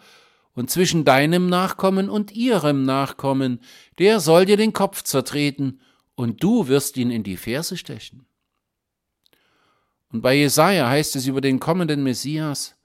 und 0.53 0.69
zwischen 0.69 1.05
deinem 1.05 1.47
Nachkommen 1.47 2.09
und 2.09 2.31
ihrem 2.31 2.83
Nachkommen. 2.83 3.61
Der 3.99 4.19
soll 4.19 4.45
dir 4.45 4.57
den 4.57 4.73
Kopf 4.73 5.03
zertreten 5.03 5.79
und 6.15 6.43
du 6.43 6.67
wirst 6.67 6.97
ihn 6.97 7.09
in 7.09 7.23
die 7.23 7.37
Ferse 7.37 7.77
stechen. 7.77 8.25
Und 10.11 10.21
bei 10.21 10.35
Jesaja 10.35 10.89
heißt 10.89 11.15
es 11.15 11.27
über 11.27 11.41
den 11.41 11.59
kommenden 11.59 12.03
Messias, 12.03 12.75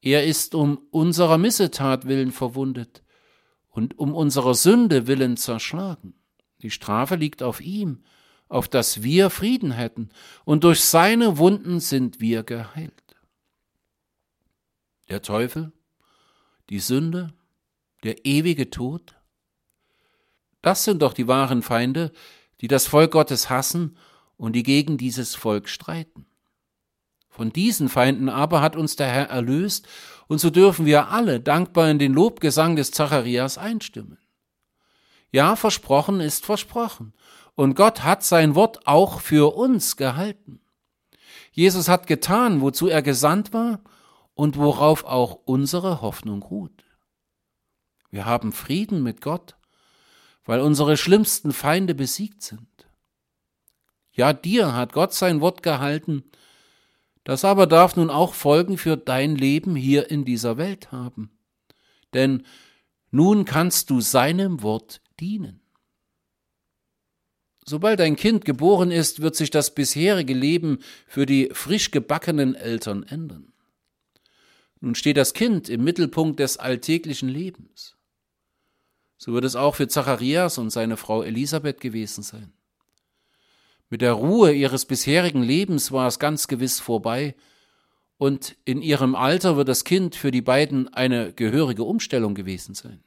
er 0.00 0.24
ist 0.24 0.54
um 0.54 0.78
unserer 0.90 1.38
Missetat 1.38 2.06
willen 2.06 2.32
verwundet 2.32 3.02
und 3.70 3.98
um 3.98 4.14
unserer 4.14 4.54
Sünde 4.54 5.06
willen 5.06 5.36
zerschlagen. 5.36 6.14
Die 6.62 6.70
Strafe 6.70 7.16
liegt 7.16 7.42
auf 7.42 7.60
ihm, 7.60 8.02
auf 8.48 8.68
dass 8.68 9.02
wir 9.02 9.30
Frieden 9.30 9.72
hätten, 9.72 10.10
und 10.44 10.64
durch 10.64 10.82
seine 10.82 11.38
Wunden 11.38 11.80
sind 11.80 12.20
wir 12.20 12.42
geheilt. 12.42 12.92
Der 15.08 15.22
Teufel, 15.22 15.72
die 16.70 16.78
Sünde, 16.78 17.34
der 18.02 18.24
ewige 18.24 18.70
Tod, 18.70 19.16
das 20.62 20.84
sind 20.84 21.02
doch 21.02 21.12
die 21.12 21.28
wahren 21.28 21.62
Feinde, 21.62 22.12
die 22.60 22.68
das 22.68 22.86
Volk 22.86 23.12
Gottes 23.12 23.50
hassen 23.50 23.96
und 24.36 24.54
die 24.54 24.62
gegen 24.62 24.98
dieses 24.98 25.34
Volk 25.34 25.68
streiten. 25.68 26.26
Von 27.36 27.52
diesen 27.52 27.90
Feinden 27.90 28.30
aber 28.30 28.62
hat 28.62 28.76
uns 28.76 28.96
der 28.96 29.08
Herr 29.08 29.28
erlöst, 29.28 29.86
und 30.26 30.38
so 30.38 30.48
dürfen 30.48 30.86
wir 30.86 31.10
alle 31.10 31.38
dankbar 31.38 31.90
in 31.90 31.98
den 31.98 32.14
Lobgesang 32.14 32.76
des 32.76 32.92
Zacharias 32.92 33.58
einstimmen. 33.58 34.16
Ja, 35.32 35.54
versprochen 35.54 36.20
ist 36.20 36.46
versprochen, 36.46 37.12
und 37.54 37.74
Gott 37.74 38.02
hat 38.02 38.24
sein 38.24 38.54
Wort 38.54 38.86
auch 38.86 39.20
für 39.20 39.54
uns 39.54 39.98
gehalten. 39.98 40.60
Jesus 41.52 41.88
hat 41.90 42.06
getan, 42.06 42.62
wozu 42.62 42.88
er 42.88 43.02
gesandt 43.02 43.52
war 43.52 43.80
und 44.32 44.56
worauf 44.56 45.04
auch 45.04 45.34
unsere 45.44 46.00
Hoffnung 46.00 46.42
ruht. 46.42 46.84
Wir 48.10 48.24
haben 48.24 48.52
Frieden 48.52 49.02
mit 49.02 49.20
Gott, 49.20 49.56
weil 50.46 50.60
unsere 50.60 50.96
schlimmsten 50.96 51.52
Feinde 51.52 51.94
besiegt 51.94 52.42
sind. 52.42 52.86
Ja, 54.12 54.32
dir 54.32 54.72
hat 54.72 54.94
Gott 54.94 55.12
sein 55.12 55.42
Wort 55.42 55.62
gehalten, 55.62 56.24
das 57.26 57.44
aber 57.44 57.66
darf 57.66 57.96
nun 57.96 58.08
auch 58.08 58.34
Folgen 58.34 58.78
für 58.78 58.96
dein 58.96 59.34
Leben 59.34 59.74
hier 59.74 60.12
in 60.12 60.24
dieser 60.24 60.58
Welt 60.58 60.92
haben. 60.92 61.36
Denn 62.14 62.46
nun 63.10 63.44
kannst 63.44 63.90
du 63.90 64.00
seinem 64.00 64.62
Wort 64.62 65.00
dienen. 65.18 65.60
Sobald 67.64 68.00
ein 68.00 68.14
Kind 68.14 68.44
geboren 68.44 68.92
ist, 68.92 69.22
wird 69.22 69.34
sich 69.34 69.50
das 69.50 69.74
bisherige 69.74 70.34
Leben 70.34 70.78
für 71.08 71.26
die 71.26 71.50
frisch 71.52 71.90
gebackenen 71.90 72.54
Eltern 72.54 73.02
ändern. 73.02 73.52
Nun 74.78 74.94
steht 74.94 75.16
das 75.16 75.34
Kind 75.34 75.68
im 75.68 75.82
Mittelpunkt 75.82 76.38
des 76.38 76.58
alltäglichen 76.58 77.28
Lebens. 77.28 77.96
So 79.18 79.32
wird 79.32 79.44
es 79.44 79.56
auch 79.56 79.74
für 79.74 79.88
Zacharias 79.88 80.58
und 80.58 80.70
seine 80.70 80.96
Frau 80.96 81.24
Elisabeth 81.24 81.80
gewesen 81.80 82.22
sein. 82.22 82.52
Mit 83.88 84.00
der 84.00 84.14
Ruhe 84.14 84.52
ihres 84.52 84.84
bisherigen 84.84 85.42
Lebens 85.42 85.92
war 85.92 86.08
es 86.08 86.18
ganz 86.18 86.48
gewiss 86.48 86.80
vorbei, 86.80 87.34
und 88.18 88.56
in 88.64 88.80
ihrem 88.80 89.14
Alter 89.14 89.56
wird 89.56 89.68
das 89.68 89.84
Kind 89.84 90.16
für 90.16 90.30
die 90.30 90.40
beiden 90.40 90.92
eine 90.92 91.34
gehörige 91.34 91.84
Umstellung 91.84 92.34
gewesen 92.34 92.74
sein. 92.74 93.04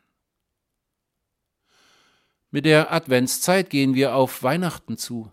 Mit 2.52 2.66
der 2.66 2.94
Adventszeit 2.94 3.70
gehen 3.70 3.96
wir 3.96 4.16
auf 4.16 4.44
Weihnachten 4.44 4.98
zu. 4.98 5.32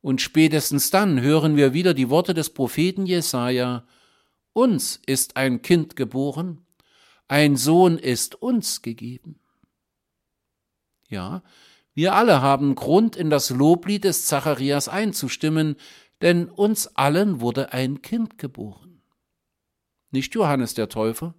Und 0.00 0.20
spätestens 0.20 0.90
dann 0.90 1.20
hören 1.20 1.56
wir 1.56 1.72
wieder 1.72 1.94
die 1.94 2.10
Worte 2.10 2.34
des 2.34 2.50
Propheten 2.50 3.06
Jesaja: 3.06 3.86
Uns 4.52 5.00
ist 5.06 5.36
ein 5.36 5.62
Kind 5.62 5.96
geboren, 5.96 6.66
ein 7.28 7.56
Sohn 7.56 7.98
ist 7.98 8.34
uns 8.34 8.82
gegeben. 8.82 9.38
Ja, 11.08 11.42
wir 11.94 12.14
alle 12.14 12.40
haben 12.40 12.74
Grund, 12.74 13.16
in 13.16 13.28
das 13.30 13.50
Loblied 13.50 14.04
des 14.04 14.26
Zacharias 14.26 14.88
einzustimmen, 14.88 15.76
denn 16.22 16.48
uns 16.48 16.86
allen 16.96 17.40
wurde 17.40 17.72
ein 17.72 18.00
Kind 18.00 18.38
geboren. 18.38 19.02
Nicht 20.10 20.34
Johannes 20.34 20.74
der 20.74 20.88
Täufer, 20.88 21.34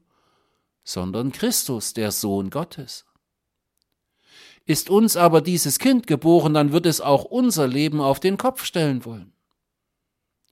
sondern 0.84 1.32
Christus, 1.32 1.94
der 1.94 2.12
Sohn 2.12 2.50
Gottes. 2.50 3.06
Ist 4.66 4.90
uns 4.90 5.18
aber 5.18 5.42
dieses 5.42 5.80
Kind 5.80 6.08
geboren, 6.08 6.54
dann 6.54 6.72
wird 6.72 6.86
es 6.86 7.02
auch 7.02 7.26
unser 7.26 7.68
Leben 7.68 8.00
auf 8.00 8.20
den 8.20 8.38
Kopf 8.38 8.64
stellen 8.64 9.06
wollen. 9.06 9.34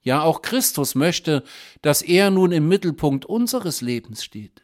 Ja, 0.02 0.24
auch 0.24 0.42
Christus 0.42 0.96
möchte, 0.96 1.44
dass 1.82 2.02
er 2.02 2.32
nun 2.32 2.52
im 2.52 2.68
Mittelpunkt 2.68 3.26
unseres 3.26 3.82
Lebens 3.82 4.24
steht. 4.24 4.64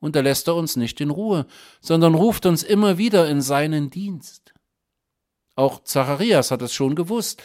Und 0.00 0.16
da 0.16 0.20
lässt 0.20 0.48
er 0.48 0.54
uns 0.54 0.76
nicht 0.76 1.00
in 1.00 1.10
Ruhe, 1.10 1.46
sondern 1.80 2.14
ruft 2.14 2.46
uns 2.46 2.62
immer 2.62 2.98
wieder 2.98 3.28
in 3.28 3.40
seinen 3.40 3.90
Dienst. 3.90 4.54
Auch 5.56 5.82
Zacharias 5.82 6.50
hat 6.50 6.62
es 6.62 6.72
schon 6.72 6.94
gewusst, 6.94 7.42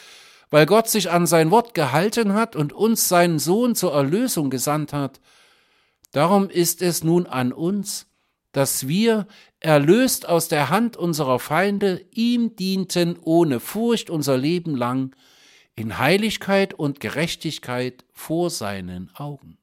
weil 0.52 0.68
Gott 0.68 0.88
sich 0.88 1.10
an 1.10 1.26
sein 1.26 1.50
Wort 1.50 1.74
gehalten 1.74 2.34
hat 2.34 2.56
und 2.56 2.74
uns 2.74 3.10
seinen 3.10 3.40
Sohn 3.40 3.74
zur 3.74 3.94
Erlösung 3.94 4.52
gesandt 4.52 4.94
hat. 4.94 5.20
Darum 6.12 6.48
ist 6.48 6.84
es 6.84 7.04
nun 7.04 7.26
an 7.26 7.52
uns, 7.52 8.06
dass 8.52 8.88
wir, 8.88 9.26
erlöst 9.60 10.28
aus 10.30 10.48
der 10.48 10.70
Hand 10.70 10.96
unserer 10.96 11.40
Feinde, 11.40 12.06
ihm 12.12 12.56
dienten 12.56 13.18
ohne 13.20 13.60
Furcht 13.60 14.12
unser 14.12 14.38
Leben 14.38 14.76
lang, 14.76 15.16
in 15.76 15.98
Heiligkeit 15.98 16.76
und 16.76 17.00
Gerechtigkeit 17.00 18.06
vor 18.12 18.52
seinen 18.52 19.10
Augen. 19.16 19.58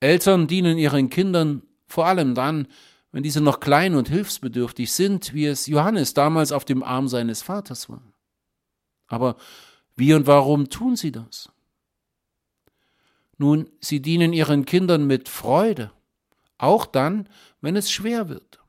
Eltern 0.00 0.46
dienen 0.46 0.78
ihren 0.78 1.10
Kindern 1.10 1.62
vor 1.86 2.06
allem 2.06 2.34
dann, 2.34 2.68
wenn 3.10 3.22
diese 3.22 3.40
noch 3.40 3.60
klein 3.60 3.94
und 3.94 4.08
hilfsbedürftig 4.08 4.92
sind, 4.92 5.32
wie 5.32 5.46
es 5.46 5.66
Johannes 5.66 6.14
damals 6.14 6.52
auf 6.52 6.64
dem 6.64 6.82
Arm 6.82 7.08
seines 7.08 7.42
Vaters 7.42 7.88
war. 7.88 8.02
Aber 9.06 9.36
wie 9.96 10.12
und 10.14 10.26
warum 10.26 10.68
tun 10.68 10.96
sie 10.96 11.10
das? 11.10 11.50
Nun, 13.38 13.70
sie 13.80 14.02
dienen 14.02 14.32
ihren 14.32 14.66
Kindern 14.66 15.06
mit 15.06 15.28
Freude, 15.28 15.92
auch 16.58 16.86
dann, 16.86 17.28
wenn 17.60 17.76
es 17.76 17.90
schwer 17.90 18.28
wird. 18.28 18.60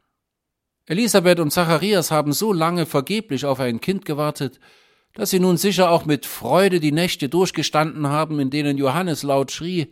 Elisabeth 0.85 1.39
und 1.39 1.51
Zacharias 1.51 2.09
haben 2.09 2.33
so 2.33 2.53
lange 2.53 2.85
vergeblich 2.85 3.45
auf 3.45 3.59
ein 3.59 3.81
Kind 3.81 4.05
gewartet, 4.05 4.59
dass 5.13 5.31
sie 5.31 5.39
nun 5.39 5.57
sicher 5.57 5.91
auch 5.91 6.05
mit 6.05 6.25
Freude 6.25 6.79
die 6.79 6.91
Nächte 6.91 7.29
durchgestanden 7.29 8.07
haben, 8.07 8.39
in 8.39 8.49
denen 8.49 8.77
Johannes 8.77 9.23
laut 9.23 9.51
schrie 9.51 9.91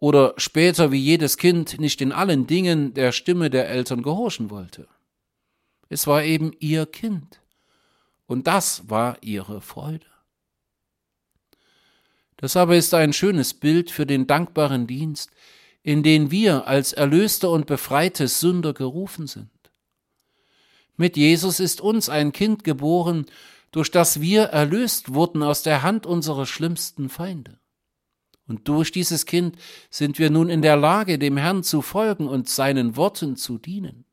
oder 0.00 0.34
später 0.36 0.92
wie 0.92 1.00
jedes 1.00 1.36
Kind 1.36 1.80
nicht 1.80 2.00
in 2.00 2.12
allen 2.12 2.46
Dingen 2.46 2.94
der 2.94 3.12
Stimme 3.12 3.50
der 3.50 3.68
Eltern 3.68 4.02
gehorchen 4.02 4.50
wollte. 4.50 4.86
Es 5.88 6.06
war 6.06 6.22
eben 6.22 6.52
ihr 6.60 6.86
Kind, 6.86 7.40
und 8.26 8.46
das 8.46 8.88
war 8.88 9.16
ihre 9.22 9.60
Freude. 9.60 10.06
Das 12.36 12.56
aber 12.56 12.76
ist 12.76 12.94
ein 12.94 13.12
schönes 13.12 13.54
Bild 13.54 13.90
für 13.90 14.06
den 14.06 14.26
dankbaren 14.26 14.86
Dienst, 14.86 15.30
in 15.82 16.02
den 16.02 16.30
wir 16.30 16.66
als 16.66 16.92
erlöste 16.92 17.48
und 17.48 17.66
befreite 17.66 18.28
Sünder 18.28 18.74
gerufen 18.74 19.26
sind. 19.26 19.50
Mit 20.96 21.16
Jesus 21.16 21.60
ist 21.60 21.80
uns 21.80 22.08
ein 22.08 22.32
Kind 22.32 22.62
geboren, 22.62 23.26
durch 23.70 23.90
das 23.90 24.20
wir 24.20 24.44
erlöst 24.44 25.14
wurden 25.14 25.42
aus 25.42 25.62
der 25.62 25.82
Hand 25.82 26.06
unserer 26.06 26.46
schlimmsten 26.46 27.08
Feinde. 27.08 27.58
Und 28.48 28.66
durch 28.66 28.90
dieses 28.90 29.26
Kind 29.26 29.56
sind 29.90 30.18
wir 30.18 30.30
nun 30.30 30.48
in 30.48 30.62
der 30.62 30.76
Lage, 30.76 31.18
dem 31.18 31.36
Herrn 31.36 31.62
zu 31.62 31.82
folgen 31.82 32.26
und 32.26 32.48
seinen 32.48 32.96
Worten 32.96 33.36
zu 33.36 33.58
dienen. 33.58 34.06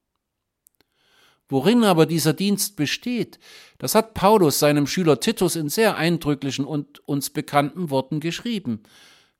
Worin 1.47 1.83
aber 1.83 2.05
dieser 2.05 2.33
Dienst 2.33 2.75
besteht, 2.75 3.39
das 3.77 3.95
hat 3.95 4.13
Paulus 4.13 4.59
seinem 4.59 4.87
Schüler 4.87 5.19
Titus 5.19 5.55
in 5.55 5.69
sehr 5.69 5.95
eindrücklichen 5.95 6.65
und 6.65 7.07
uns 7.07 7.29
bekannten 7.29 7.89
Worten 7.89 8.19
geschrieben. 8.19 8.83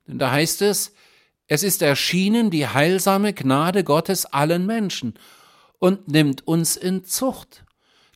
Denn 0.08 0.20
da 0.20 0.32
heißt 0.32 0.62
es, 0.62 0.93
es 1.48 1.64
ist 1.64 1.82
erschienen 1.82 2.50
die 2.50 2.68
heilsame 2.68 3.34
Gnade 3.34 3.84
Gottes 3.84 4.26
allen 4.26 4.66
Menschen 4.66 5.16
und 5.80 6.08
nimmt 6.08 6.48
uns 6.48 6.78
in 6.78 7.04
Zucht, 7.04 7.66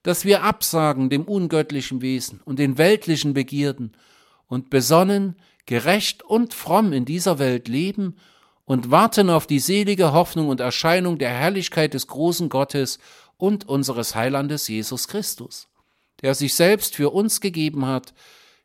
dass 0.03 0.23
wir 0.23 0.43
absagen 0.43 1.09
dem 1.09 1.23
ungöttlichen 1.23 2.01
Wesen 2.01 2.41
und 2.45 2.57
den 2.57 2.77
weltlichen 2.77 3.33
Begierden 3.33 3.91
und 4.47 4.69
besonnen 4.69 5.35
gerecht 5.69 6.23
und 6.23 6.55
fromm 6.55 6.93
in 6.93 7.05
dieser 7.05 7.37
Welt 7.37 7.67
leben 7.67 8.15
und 8.65 8.89
warten 8.89 9.29
auf 9.29 9.45
die 9.45 9.59
selige 9.59 10.13
Hoffnung 10.13 10.49
und 10.49 10.61
Erscheinung 10.61 11.19
der 11.19 11.29
Herrlichkeit 11.29 11.93
des 11.93 12.07
großen 12.07 12.49
Gottes 12.49 12.97
und 13.37 13.69
unseres 13.69 14.15
Heilandes 14.15 14.67
Jesus 14.67 15.07
Christus, 15.07 15.67
der 16.23 16.33
sich 16.33 16.55
selbst 16.55 16.95
für 16.95 17.11
uns 17.11 17.39
gegeben 17.39 17.85
hat, 17.85 18.15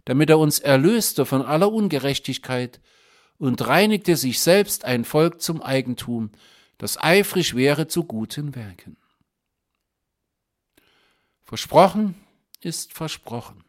damit 0.07 0.31
er 0.31 0.39
uns 0.39 0.61
erlöste 0.61 1.27
von 1.27 1.43
aller 1.43 1.71
Ungerechtigkeit 1.71 2.81
und 3.37 3.67
reinigte 3.67 4.17
sich 4.17 4.41
selbst 4.41 4.87
ein 4.87 5.05
Volk 5.05 5.43
zum 5.43 5.61
Eigentum, 5.61 6.31
das 6.79 6.97
eifrig 6.97 7.55
wäre 7.55 7.87
zu 7.87 8.05
guten 8.05 8.55
Werken. 8.55 8.97
Versprochen 11.45 12.15
ist 12.63 12.95
versprochen. 12.95 13.63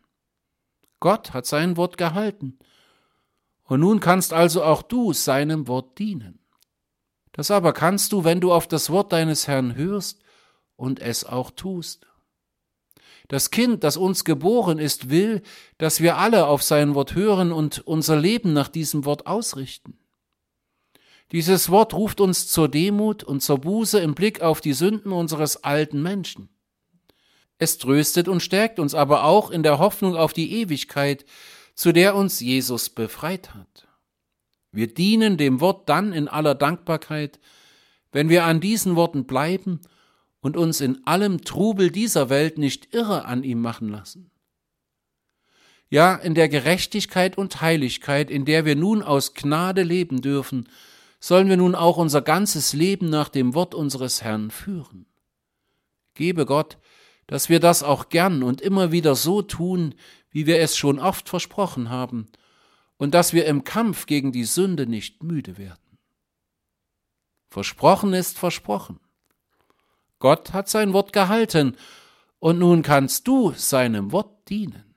Gott 1.02 1.34
hat 1.34 1.46
sein 1.46 1.76
Wort 1.76 1.98
gehalten, 1.98 2.58
und 3.66 3.80
nun 3.80 4.00
kannst 4.00 4.34
also 4.34 4.64
auch 4.64 4.82
du 4.82 5.14
seinem 5.14 5.68
Wort 5.68 5.98
dienen. 6.00 6.40
Das 7.32 7.52
aber 7.52 7.74
kannst 7.74 8.14
du, 8.14 8.24
wenn 8.24 8.40
du 8.40 8.54
auf 8.54 8.68
das 8.68 8.90
Wort 8.90 9.12
deines 9.12 9.48
Herrn 9.48 9.76
hörst 9.76 10.22
und 10.76 11.02
es 11.02 11.26
auch 11.26 11.52
tust. 11.52 12.08
Das 13.28 13.50
Kind, 13.50 13.84
das 13.84 13.98
uns 13.98 14.24
geboren 14.24 14.78
ist, 14.78 15.10
will, 15.10 15.42
dass 15.78 16.00
wir 16.00 16.18
alle 16.18 16.48
auf 16.48 16.62
sein 16.62 16.94
Wort 16.96 17.16
hören 17.16 17.52
und 17.52 17.86
unser 17.88 18.16
Leben 18.16 18.54
nach 18.54 18.68
diesem 18.68 19.04
Wort 19.04 19.26
ausrichten. 19.26 19.98
Dieses 21.32 21.70
Wort 21.70 21.94
ruft 21.96 22.22
uns 22.22 22.48
zur 22.48 22.70
Demut 22.70 23.24
und 23.24 23.42
zur 23.42 23.58
Buße 23.58 24.00
im 24.00 24.14
Blick 24.14 24.42
auf 24.42 24.62
die 24.62 24.74
Sünden 24.74 25.12
unseres 25.12 25.64
alten 25.64 26.04
Menschen. 26.04 26.50
Es 27.58 27.80
tröstet 27.80 28.28
und 28.28 28.42
stärkt 28.42 28.80
uns 28.80 28.94
aber 28.94 29.24
auch 29.24 29.50
in 29.50 29.64
der 29.64 29.80
Hoffnung 29.80 30.16
auf 30.16 30.34
die 30.34 30.52
Ewigkeit, 30.62 31.26
zu 31.76 31.92
der 31.92 32.16
uns 32.16 32.40
Jesus 32.40 32.90
befreit 32.90 33.54
hat. 33.54 33.88
Wir 34.72 34.94
dienen 34.94 35.38
dem 35.38 35.62
Wort 35.62 35.88
dann 35.88 36.14
in 36.14 36.28
aller 36.28 36.56
Dankbarkeit, 36.56 37.40
wenn 38.12 38.30
wir 38.30 38.46
an 38.46 38.60
diesen 38.60 38.96
Worten 38.96 39.26
bleiben 39.26 39.82
und 40.40 40.58
uns 40.58 40.82
in 40.82 41.06
allem 41.06 41.42
Trubel 41.42 41.92
dieser 41.92 42.30
Welt 42.30 42.58
nicht 42.58 42.94
irre 42.94 43.26
an 43.26 43.44
ihm 43.44 43.62
machen 43.62 43.90
lassen. 43.90 44.32
Ja, 45.90 46.16
in 46.16 46.34
der 46.34 46.50
Gerechtigkeit 46.50 47.38
und 47.38 47.62
Heiligkeit, 47.62 48.32
in 48.32 48.46
der 48.46 48.66
wir 48.66 48.76
nun 48.76 49.04
aus 49.04 49.34
Gnade 49.34 49.84
leben 49.84 50.22
dürfen, 50.22 50.68
sollen 51.20 51.48
wir 51.48 51.58
nun 51.58 51.76
auch 51.76 51.98
unser 51.98 52.22
ganzes 52.22 52.74
Leben 52.74 53.10
nach 53.10 53.30
dem 53.30 53.54
Wort 53.54 53.74
unseres 53.74 54.24
Herrn 54.24 54.52
führen. 54.52 55.06
Gebe 56.14 56.46
Gott, 56.46 56.78
dass 57.28 57.50
wir 57.50 57.60
das 57.60 57.84
auch 57.84 58.10
gern 58.10 58.44
und 58.44 58.62
immer 58.62 58.92
wieder 58.92 59.16
so 59.16 59.42
tun, 59.42 59.96
wie 60.36 60.48
wir 60.48 60.60
es 60.60 60.76
schon 60.76 61.00
oft 61.00 61.30
versprochen 61.30 61.90
haben, 61.90 62.28
und 62.98 63.14
dass 63.14 63.32
wir 63.32 63.46
im 63.46 63.64
Kampf 63.64 64.06
gegen 64.06 64.34
die 64.34 64.44
Sünde 64.44 64.86
nicht 64.86 65.24
müde 65.24 65.58
werden. 65.58 65.98
Versprochen 67.48 68.12
ist 68.12 68.38
versprochen. 68.38 69.00
Gott 70.20 70.52
hat 70.52 70.68
sein 70.68 70.92
Wort 70.92 71.14
gehalten, 71.14 71.78
und 72.40 72.60
nun 72.60 72.82
kannst 72.82 73.30
du 73.30 73.54
seinem 73.54 74.12
Wort 74.12 74.50
dienen. 74.50 74.94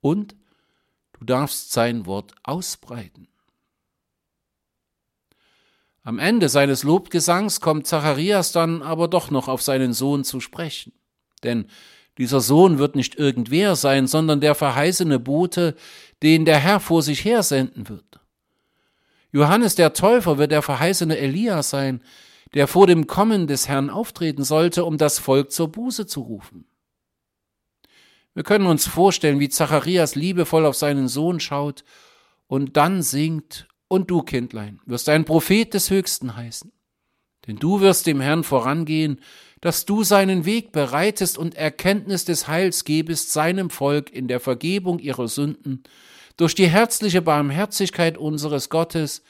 Und 0.00 0.34
du 1.12 1.26
darfst 1.26 1.72
sein 1.72 2.06
Wort 2.06 2.34
ausbreiten. 2.42 3.28
Am 6.02 6.18
Ende 6.18 6.48
seines 6.48 6.82
Lobgesangs 6.82 7.60
kommt 7.60 7.86
Zacharias 7.86 8.52
dann 8.52 8.80
aber 8.80 9.06
doch 9.06 9.30
noch 9.30 9.48
auf 9.48 9.60
seinen 9.60 9.92
Sohn 9.92 10.24
zu 10.24 10.40
sprechen. 10.40 10.94
Denn 11.42 11.68
dieser 12.18 12.40
Sohn 12.40 12.78
wird 12.78 12.96
nicht 12.96 13.16
irgendwer 13.16 13.76
sein, 13.76 14.06
sondern 14.06 14.40
der 14.40 14.54
verheißene 14.54 15.18
Bote, 15.18 15.74
den 16.22 16.44
der 16.44 16.58
Herr 16.58 16.80
vor 16.80 17.02
sich 17.02 17.24
her 17.24 17.42
senden 17.42 17.88
wird. 17.88 18.20
Johannes 19.32 19.74
der 19.74 19.92
Täufer 19.92 20.38
wird 20.38 20.50
der 20.50 20.62
verheißene 20.62 21.18
Elia 21.18 21.62
sein, 21.62 22.02
der 22.54 22.66
vor 22.66 22.86
dem 22.86 23.06
Kommen 23.06 23.46
des 23.46 23.68
Herrn 23.68 23.90
auftreten 23.90 24.44
sollte, 24.44 24.84
um 24.84 24.96
das 24.96 25.18
Volk 25.18 25.52
zur 25.52 25.68
Buße 25.68 26.06
zu 26.06 26.20
rufen. 26.20 26.64
Wir 28.32 28.44
können 28.44 28.66
uns 28.66 28.86
vorstellen, 28.86 29.40
wie 29.40 29.48
Zacharias 29.48 30.14
liebevoll 30.14 30.64
auf 30.64 30.76
seinen 30.76 31.08
Sohn 31.08 31.40
schaut 31.40 31.84
und 32.46 32.76
dann 32.76 33.02
singt, 33.02 33.68
und 33.88 34.10
du, 34.10 34.22
Kindlein, 34.22 34.80
wirst 34.84 35.08
ein 35.08 35.24
Prophet 35.24 35.72
des 35.72 35.90
Höchsten 35.90 36.36
heißen. 36.36 36.72
Denn 37.46 37.56
du 37.56 37.80
wirst 37.80 38.06
dem 38.06 38.20
Herrn 38.20 38.42
vorangehen 38.42 39.20
dass 39.60 39.86
du 39.86 40.04
seinen 40.04 40.44
Weg 40.44 40.72
bereitest 40.72 41.38
und 41.38 41.54
Erkenntnis 41.54 42.24
des 42.24 42.46
Heils 42.48 42.84
gebest 42.84 43.32
seinem 43.32 43.70
Volk 43.70 44.12
in 44.12 44.28
der 44.28 44.40
Vergebung 44.40 44.98
ihrer 44.98 45.28
Sünden, 45.28 45.82
durch 46.36 46.54
die 46.54 46.68
herzliche 46.68 47.22
Barmherzigkeit 47.22 48.18
unseres 48.18 48.68
Gottes, 48.68 49.22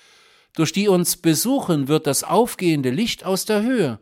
durch 0.54 0.72
die 0.72 0.88
uns 0.88 1.16
besuchen 1.16 1.86
wird 1.86 2.06
das 2.06 2.24
aufgehende 2.24 2.90
Licht 2.90 3.24
aus 3.24 3.44
der 3.44 3.62
Höhe, 3.62 4.00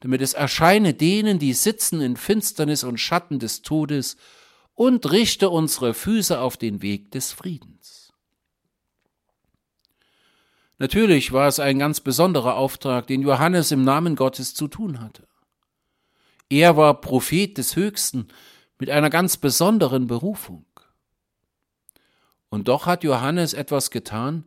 damit 0.00 0.22
es 0.22 0.32
erscheine 0.32 0.94
denen, 0.94 1.38
die 1.38 1.52
sitzen 1.52 2.00
in 2.00 2.16
Finsternis 2.16 2.84
und 2.84 2.98
Schatten 2.98 3.38
des 3.38 3.62
Todes, 3.62 4.16
und 4.74 5.10
richte 5.10 5.50
unsere 5.50 5.92
Füße 5.92 6.40
auf 6.40 6.56
den 6.56 6.82
Weg 6.82 7.10
des 7.10 7.32
Friedens. 7.32 8.12
Natürlich 10.78 11.32
war 11.32 11.48
es 11.48 11.58
ein 11.58 11.80
ganz 11.80 12.00
besonderer 12.00 12.54
Auftrag, 12.54 13.08
den 13.08 13.22
Johannes 13.22 13.72
im 13.72 13.82
Namen 13.82 14.14
Gottes 14.14 14.54
zu 14.54 14.68
tun 14.68 15.00
hatte. 15.00 15.26
Er 16.48 16.76
war 16.76 17.00
Prophet 17.00 17.58
des 17.58 17.76
Höchsten 17.76 18.28
mit 18.78 18.90
einer 18.90 19.10
ganz 19.10 19.36
besonderen 19.36 20.06
Berufung. 20.06 20.64
Und 22.48 22.68
doch 22.68 22.86
hat 22.86 23.04
Johannes 23.04 23.52
etwas 23.52 23.90
getan, 23.90 24.44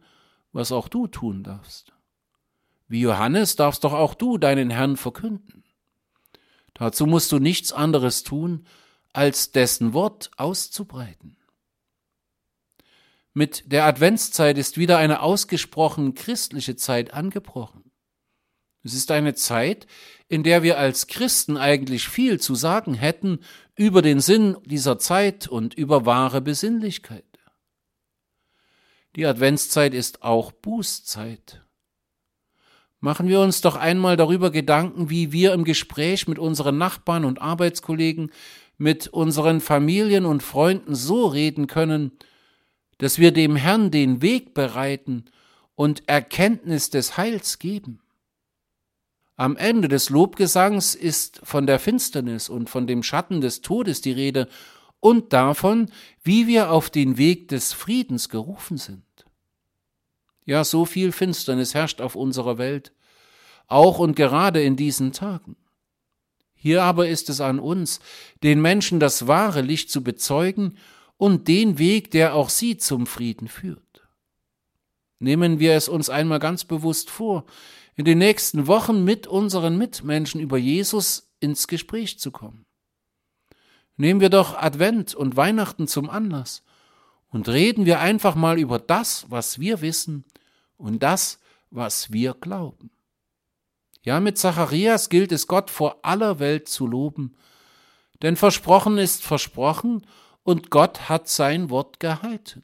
was 0.52 0.72
auch 0.72 0.88
du 0.88 1.08
tun 1.08 1.44
darfst. 1.44 1.94
Wie 2.88 3.02
Johannes 3.02 3.56
darfst 3.56 3.84
doch 3.84 3.94
auch 3.94 4.16
du 4.16 4.38
deinen 4.38 4.70
Herrn 4.70 4.98
verkünden. 4.98 5.64
Dazu 6.74 7.06
musst 7.06 7.32
du 7.32 7.40
nichts 7.40 7.72
anderes 7.72 8.24
tun, 8.24 8.66
als 9.14 9.52
dessen 9.52 9.94
Wort 9.94 10.32
auszubreiten. 10.38 11.38
Mit 13.34 13.72
der 13.72 13.86
Adventszeit 13.86 14.58
ist 14.58 14.78
wieder 14.78 14.98
eine 14.98 15.22
ausgesprochen 15.22 16.16
christliche 16.16 16.76
Zeit 16.76 17.14
angebrochen. 17.14 17.92
Es 18.84 18.94
ist 18.94 19.12
eine 19.12 19.36
Zeit, 19.36 19.88
in 20.32 20.44
der 20.44 20.64
wir 20.64 20.78
als 20.80 21.08
Christen 21.08 21.58
eigentlich 21.58 22.08
viel 22.08 22.40
zu 22.40 22.56
sagen 22.56 22.94
hätten 22.94 23.40
über 23.76 24.02
den 24.02 24.22
Sinn 24.22 24.56
dieser 24.64 24.98
Zeit 24.98 25.50
und 25.50 25.74
über 25.74 26.06
wahre 26.06 26.40
Besinnlichkeit. 26.40 27.26
Die 29.18 29.26
Adventszeit 29.26 29.94
ist 29.94 30.24
auch 30.24 30.54
Bußzeit. 30.54 31.66
Machen 33.02 33.28
wir 33.28 33.42
uns 33.42 33.60
doch 33.60 33.76
einmal 33.76 34.16
darüber 34.16 34.52
Gedanken, 34.52 35.10
wie 35.10 35.34
wir 35.34 35.52
im 35.52 35.66
Gespräch 35.66 36.30
mit 36.30 36.40
unseren 36.40 36.78
Nachbarn 36.78 37.26
und 37.26 37.42
Arbeitskollegen, 37.42 38.32
mit 38.78 39.10
unseren 39.10 39.60
Familien 39.60 40.26
und 40.26 40.44
Freunden 40.44 40.96
so 40.96 41.26
reden 41.26 41.68
können, 41.68 42.14
dass 43.00 43.20
wir 43.20 43.34
dem 43.34 43.58
Herrn 43.58 43.92
den 43.92 44.22
Weg 44.22 44.54
bereiten 44.54 45.26
und 45.76 46.08
Erkenntnis 46.08 46.90
des 46.90 47.18
Heils 47.18 47.60
geben. 47.60 48.00
Am 49.42 49.58
Ende 49.58 49.88
des 49.88 50.12
Lobgesangs 50.12 50.94
ist 50.94 51.42
von 51.42 51.66
der 51.66 51.80
Finsternis 51.80 52.48
und 52.48 52.70
von 52.70 52.86
dem 52.86 53.02
Schatten 53.02 53.42
des 53.42 53.62
Todes 53.62 54.00
die 54.00 54.12
Rede 54.12 54.48
und 55.00 55.34
davon, 55.34 55.90
wie 56.22 56.46
wir 56.46 56.70
auf 56.70 56.92
den 56.92 57.18
Weg 57.18 57.48
des 57.48 57.74
Friedens 57.74 58.30
gerufen 58.30 58.78
sind. 58.78 59.02
Ja, 60.46 60.64
so 60.64 60.86
viel 60.86 61.12
Finsternis 61.12 61.74
herrscht 61.74 62.02
auf 62.02 62.16
unserer 62.16 62.60
Welt, 62.60 62.94
auch 63.66 63.98
und 63.98 64.16
gerade 64.16 64.62
in 64.62 64.76
diesen 64.76 65.12
Tagen. 65.12 65.56
Hier 66.54 66.84
aber 66.84 67.08
ist 67.08 67.28
es 67.28 67.42
an 67.42 67.60
uns, 67.60 68.00
den 68.44 68.62
Menschen 68.62 69.00
das 69.00 69.26
wahre 69.26 69.62
Licht 69.62 69.90
zu 69.90 70.04
bezeugen 70.04 70.78
und 71.18 71.48
den 71.48 71.80
Weg, 71.80 72.12
der 72.12 72.36
auch 72.36 72.50
sie 72.50 72.78
zum 72.78 73.08
Frieden 73.08 73.48
führt. 73.48 74.08
Nehmen 75.18 75.60
wir 75.60 75.74
es 75.74 75.90
uns 75.90 76.12
einmal 76.12 76.38
ganz 76.38 76.64
bewusst 76.64 77.10
vor, 77.10 77.46
in 77.96 78.06
den 78.06 78.18
nächsten 78.18 78.68
Wochen 78.68 79.04
mit 79.04 79.28
unseren 79.28 79.78
Mitmenschen 79.78 80.40
über 80.42 80.58
Jesus 80.58 81.32
ins 81.40 81.68
Gespräch 81.68 82.20
zu 82.20 82.32
kommen. 82.32 82.66
Nehmen 83.98 84.22
wir 84.22 84.30
doch 84.30 84.58
Advent 84.58 85.14
und 85.14 85.38
Weihnachten 85.38 85.88
zum 85.88 86.10
Anlass 86.10 86.64
und 87.30 87.48
reden 87.50 87.86
wir 87.86 88.00
einfach 88.00 88.36
mal 88.36 88.60
über 88.60 88.80
das, 88.80 89.26
was 89.30 89.60
wir 89.60 89.82
wissen 89.82 90.26
und 90.78 91.04
das, 91.04 91.40
was 91.70 92.12
wir 92.12 92.34
glauben. 92.34 92.92
Ja, 94.04 94.20
mit 94.20 94.38
Zacharias 94.38 95.10
gilt 95.10 95.32
es 95.32 95.48
Gott 95.48 95.70
vor 95.70 96.00
aller 96.04 96.40
Welt 96.40 96.68
zu 96.68 96.88
loben, 96.88 97.36
denn 98.22 98.36
versprochen 98.36 98.98
ist 98.98 99.24
versprochen 99.24 100.06
und 100.44 100.72
Gott 100.72 101.10
hat 101.10 101.28
sein 101.28 101.70
Wort 101.70 102.00
gehalten. 102.00 102.64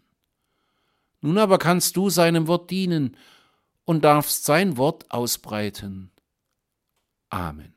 Nun 1.22 1.38
aber 1.38 1.58
kannst 1.58 1.96
du 1.96 2.10
seinem 2.10 2.48
Wort 2.48 2.72
dienen 2.72 3.18
und 3.88 4.04
darfst 4.04 4.44
sein 4.44 4.76
Wort 4.76 5.10
ausbreiten. 5.10 6.12
Amen. 7.30 7.74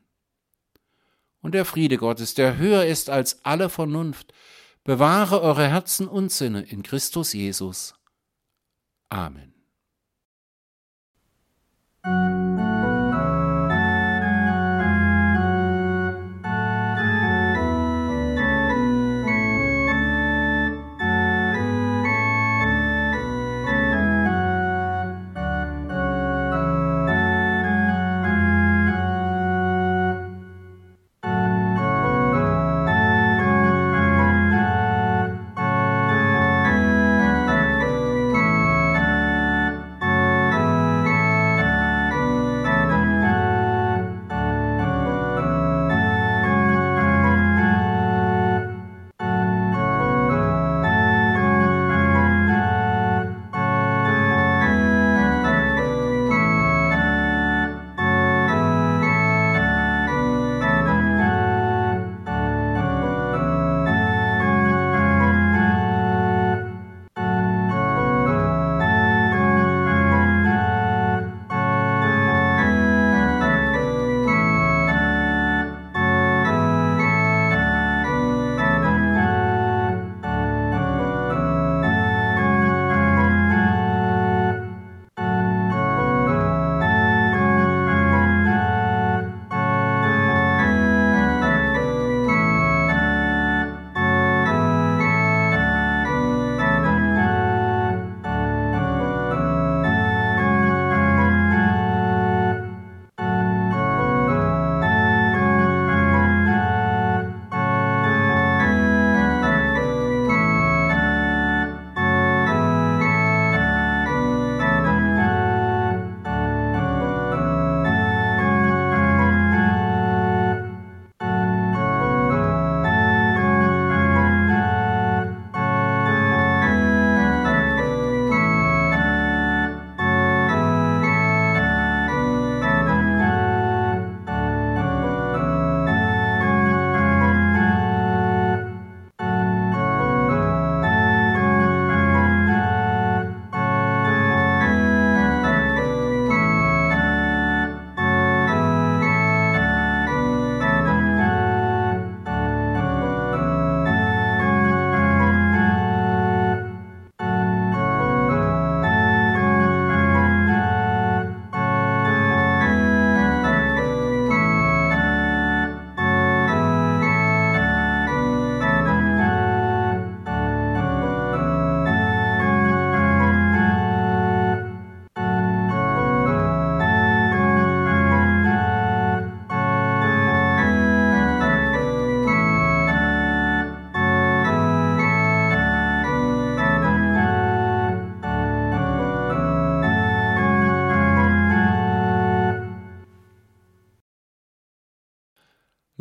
Und 1.40 1.54
der 1.54 1.64
Friede 1.64 1.98
Gottes, 1.98 2.34
der 2.34 2.58
höher 2.58 2.84
ist 2.84 3.08
als 3.08 3.44
alle 3.44 3.68
Vernunft, 3.70 4.34
bewahre 4.82 5.40
eure 5.40 5.68
Herzen 5.68 6.08
und 6.08 6.32
Sinne 6.32 6.62
in 6.62 6.82
Christus 6.82 7.32
Jesus. 7.32 7.94
Amen. 9.08 9.54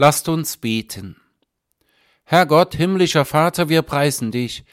Lasst 0.01 0.29
uns 0.29 0.55
beten. 0.55 1.17
Herr 2.23 2.45
Gott, 2.45 2.73
himmlischer 2.73 3.25
Vater, 3.25 3.67
wir 3.67 3.81
preisen 3.81 4.31
dich, 4.31 4.63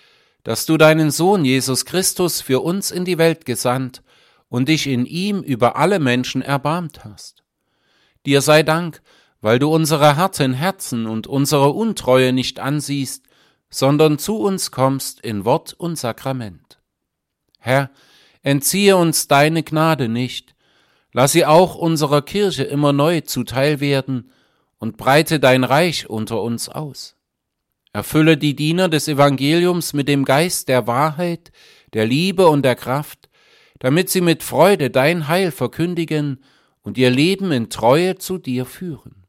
dass 0.45 0.66
du 0.66 0.77
deinen 0.77 1.11
Sohn 1.11 1.45
Jesus 1.45 1.85
Christus 1.85 2.41
für 2.41 2.61
uns 2.61 2.93
in 2.93 3.05
die 3.05 3.18
Welt 3.18 3.45
gesandt 3.45 4.05
und 4.49 4.68
dich 4.68 4.87
in 4.87 5.05
ihm 5.05 5.43
über 5.43 5.74
alle 5.74 5.99
Menschen 5.99 6.43
erbarmt 6.43 7.05
hast. 7.05 7.43
Dir 8.24 8.41
sei 8.41 8.62
Dank, 8.62 9.03
weil 9.41 9.59
du 9.59 9.68
unsere 9.68 10.14
harten 10.14 10.53
Herzen 10.53 11.07
und 11.07 11.27
unsere 11.27 11.70
Untreue 11.70 12.33
nicht 12.33 12.61
ansiehst, 12.61 13.24
sondern 13.68 14.20
zu 14.20 14.37
uns 14.37 14.70
kommst 14.70 15.20
in 15.22 15.45
Wort 15.45 15.72
und 15.72 15.99
Sakrament. 15.99 16.79
Herr, 17.59 17.91
entziehe 18.43 18.97
uns 18.97 19.27
deine 19.27 19.64
Gnade 19.64 20.09
nicht, 20.09 20.55
lass 21.12 21.33
sie 21.33 21.45
auch 21.45 21.74
unserer 21.74 22.22
Kirche 22.22 22.62
immer 22.62 22.93
neu 22.93 23.22
zuteil 23.22 23.81
werden, 23.81 24.31
und 24.79 24.97
breite 24.97 25.41
dein 25.41 25.64
Reich 25.64 26.09
unter 26.09 26.43
uns 26.43 26.68
aus. 26.68 27.16
Erfülle 27.93 28.37
die 28.37 28.55
Diener 28.55 28.89
des 28.89 29.09
Evangeliums 29.09 29.93
mit 29.93 30.09
dem 30.09 30.24
Geist 30.24 30.68
der 30.68 30.87
Wahrheit, 30.87 31.51
der 31.95 32.07
Liebe 32.07 32.49
und 32.49 32.62
der 32.62 32.77
Kraft, 32.77 33.31
damit 33.79 34.11
sie 34.11 34.20
mit 34.20 34.43
Freude 34.43 34.91
dein 34.91 35.29
Heil 35.29 35.51
verkündigen 35.51 36.43
und 36.83 36.99
ihr 36.99 37.11
Leben 37.11 37.53
in 37.53 37.70
Treue 37.70 38.16
zu 38.16 38.39
dir 38.39 38.66
führen. 38.66 39.24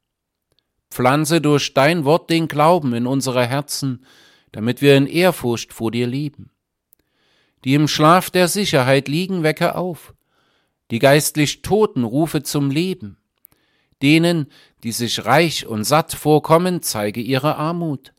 Pflanze 0.90 1.42
durch 1.42 1.74
dein 1.74 2.06
Wort 2.06 2.30
den 2.30 2.48
Glauben 2.48 2.94
in 2.94 3.08
unsere 3.08 3.46
Herzen, 3.46 4.06
damit 4.52 4.82
wir 4.82 4.96
in 4.96 5.08
Ehrfurcht 5.08 5.74
vor 5.74 5.92
dir 5.92 6.08
leben. 6.08 6.52
Die 7.64 7.74
im 7.74 7.88
Schlaf 7.88 8.30
der 8.30 8.48
Sicherheit 8.48 9.08
liegen, 9.08 9.44
wecke 9.44 9.76
auf. 9.76 10.14
Die 10.92 11.00
geistlich 11.00 11.62
Toten 11.62 12.04
rufe 12.04 12.44
zum 12.44 12.72
Leben. 12.72 13.18
Denen, 14.02 14.48
die 14.84 14.92
sich 14.92 15.26
reich 15.26 15.66
und 15.66 15.84
satt 15.84 16.14
vorkommen, 16.14 16.82
zeige 16.82 17.22
ihre 17.22 17.56
Armut. 17.56 18.14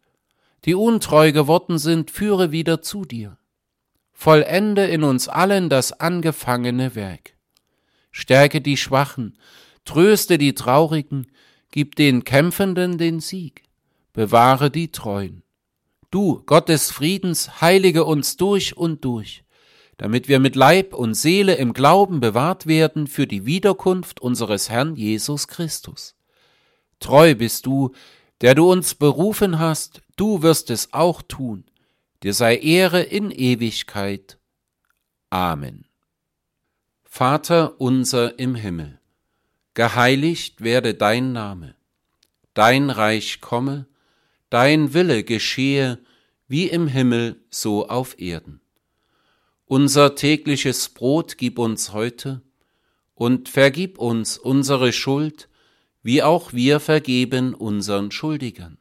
Die 0.64 0.74
untreu 0.74 1.32
geworden 1.32 1.78
sind, 1.78 2.10
führe 2.10 2.50
wieder 2.50 2.82
zu 2.82 3.04
dir. 3.04 3.38
Vollende 4.12 4.86
in 4.86 5.04
uns 5.04 5.28
allen 5.28 5.68
das 5.68 5.92
angefangene 5.92 6.94
Werk. 6.94 7.36
Stärke 8.10 8.60
die 8.60 8.76
Schwachen, 8.76 9.38
tröste 9.84 10.38
die 10.38 10.54
Traurigen, 10.54 11.30
gib 11.70 11.94
den 11.94 12.24
Kämpfenden 12.24 12.98
den 12.98 13.20
Sieg, 13.20 13.62
bewahre 14.12 14.70
die 14.70 14.90
Treuen. 14.90 15.42
Du, 16.10 16.42
Gott 16.46 16.68
des 16.68 16.90
Friedens, 16.90 17.60
heilige 17.60 18.04
uns 18.04 18.36
durch 18.36 18.76
und 18.76 19.04
durch 19.04 19.44
damit 19.98 20.28
wir 20.28 20.38
mit 20.38 20.54
Leib 20.56 20.94
und 20.94 21.14
Seele 21.14 21.56
im 21.56 21.72
Glauben 21.72 22.20
bewahrt 22.20 22.66
werden 22.66 23.08
für 23.08 23.26
die 23.26 23.44
Wiederkunft 23.44 24.20
unseres 24.20 24.70
Herrn 24.70 24.94
Jesus 24.94 25.48
Christus. 25.48 26.14
Treu 27.00 27.34
bist 27.34 27.66
du, 27.66 27.92
der 28.40 28.54
du 28.54 28.70
uns 28.70 28.94
berufen 28.94 29.58
hast, 29.58 30.02
du 30.16 30.42
wirst 30.42 30.70
es 30.70 30.92
auch 30.92 31.22
tun. 31.22 31.64
Dir 32.22 32.34
sei 32.34 32.56
Ehre 32.56 33.02
in 33.02 33.30
Ewigkeit. 33.30 34.38
Amen. 35.30 35.84
Vater 37.04 37.80
unser 37.80 38.38
im 38.38 38.54
Himmel, 38.54 39.00
geheiligt 39.74 40.62
werde 40.62 40.94
dein 40.94 41.32
Name, 41.32 41.74
dein 42.54 42.90
Reich 42.90 43.40
komme, 43.40 43.86
dein 44.50 44.94
Wille 44.94 45.24
geschehe, 45.24 45.98
wie 46.46 46.66
im 46.66 46.86
Himmel 46.86 47.40
so 47.50 47.88
auf 47.88 48.20
Erden. 48.20 48.60
Unser 49.66 50.14
tägliches 50.14 50.88
Brot 50.88 51.38
gib 51.38 51.58
uns 51.58 51.92
heute 51.92 52.40
und 53.14 53.48
vergib 53.48 53.98
uns 53.98 54.38
unsere 54.38 54.92
Schuld, 54.92 55.48
wie 56.08 56.22
auch 56.22 56.54
wir 56.54 56.80
vergeben 56.80 57.52
unseren 57.52 58.10
Schuldigern. 58.10 58.78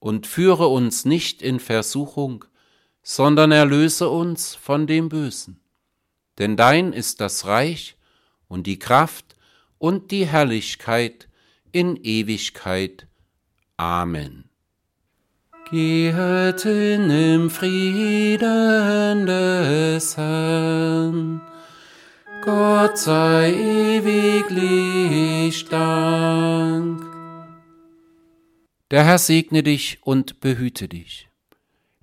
Und 0.00 0.26
führe 0.26 0.68
uns 0.68 1.06
nicht 1.06 1.40
in 1.40 1.60
Versuchung, 1.60 2.44
sondern 3.02 3.52
erlöse 3.52 4.10
uns 4.10 4.54
von 4.54 4.86
dem 4.86 5.08
Bösen. 5.08 5.60
Denn 6.36 6.58
dein 6.58 6.92
ist 6.92 7.22
das 7.22 7.46
Reich 7.46 7.96
und 8.48 8.66
die 8.66 8.78
Kraft 8.78 9.34
und 9.78 10.10
die 10.10 10.26
Herrlichkeit 10.26 11.26
in 11.72 11.96
Ewigkeit. 11.96 13.06
Amen. 13.78 14.50
Gehet 15.70 16.66
in 16.66 17.08
im 17.08 17.48
Frieden 17.48 19.24
des 19.24 20.18
Herrn. 20.18 21.40
Gott 22.42 22.98
sei 22.98 23.52
ewiglich 23.98 25.64
Dank. 25.66 27.04
Der 28.90 29.04
Herr 29.04 29.18
segne 29.18 29.62
dich 29.62 29.98
und 30.02 30.40
behüte 30.40 30.88
dich. 30.88 31.28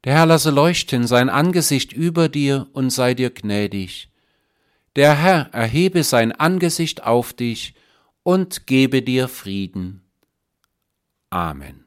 Der 0.04 0.14
Herr 0.14 0.28
lasse 0.28 0.52
leuchten 0.52 1.08
sein 1.08 1.30
Angesicht 1.30 1.92
über 1.92 2.30
dir 2.30 2.68
und 2.74 2.92
sei 2.92 3.16
dir 3.16 3.32
gnädig. 3.32 4.10
Der 4.96 5.16
Herr 5.16 5.50
erhebe 5.54 6.04
sein 6.04 6.32
Angesicht 6.32 7.04
auf 7.04 7.34
dich 7.34 7.74
und 8.24 8.68
gebe 8.68 9.02
dir 9.02 9.28
Frieden. 9.28 10.04
Amen. 11.30 11.87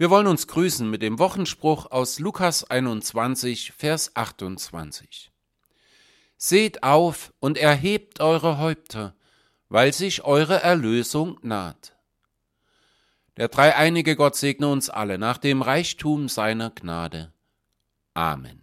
Wir 0.00 0.08
wollen 0.08 0.28
uns 0.28 0.46
grüßen 0.46 0.88
mit 0.88 1.02
dem 1.02 1.18
Wochenspruch 1.18 1.90
aus 1.90 2.20
Lukas 2.20 2.64
21, 2.64 3.72
Vers 3.72 4.16
28. 4.16 5.30
Seht 6.38 6.82
auf 6.82 7.34
und 7.38 7.58
erhebt 7.58 8.18
eure 8.20 8.56
Häupter, 8.56 9.14
weil 9.68 9.92
sich 9.92 10.24
eure 10.24 10.62
Erlösung 10.62 11.38
naht. 11.42 11.98
Der 13.36 13.48
dreieinige 13.48 14.16
Gott 14.16 14.36
segne 14.36 14.68
uns 14.68 14.88
alle 14.88 15.18
nach 15.18 15.36
dem 15.36 15.60
Reichtum 15.60 16.30
seiner 16.30 16.70
Gnade. 16.70 17.34
Amen. 18.14 18.59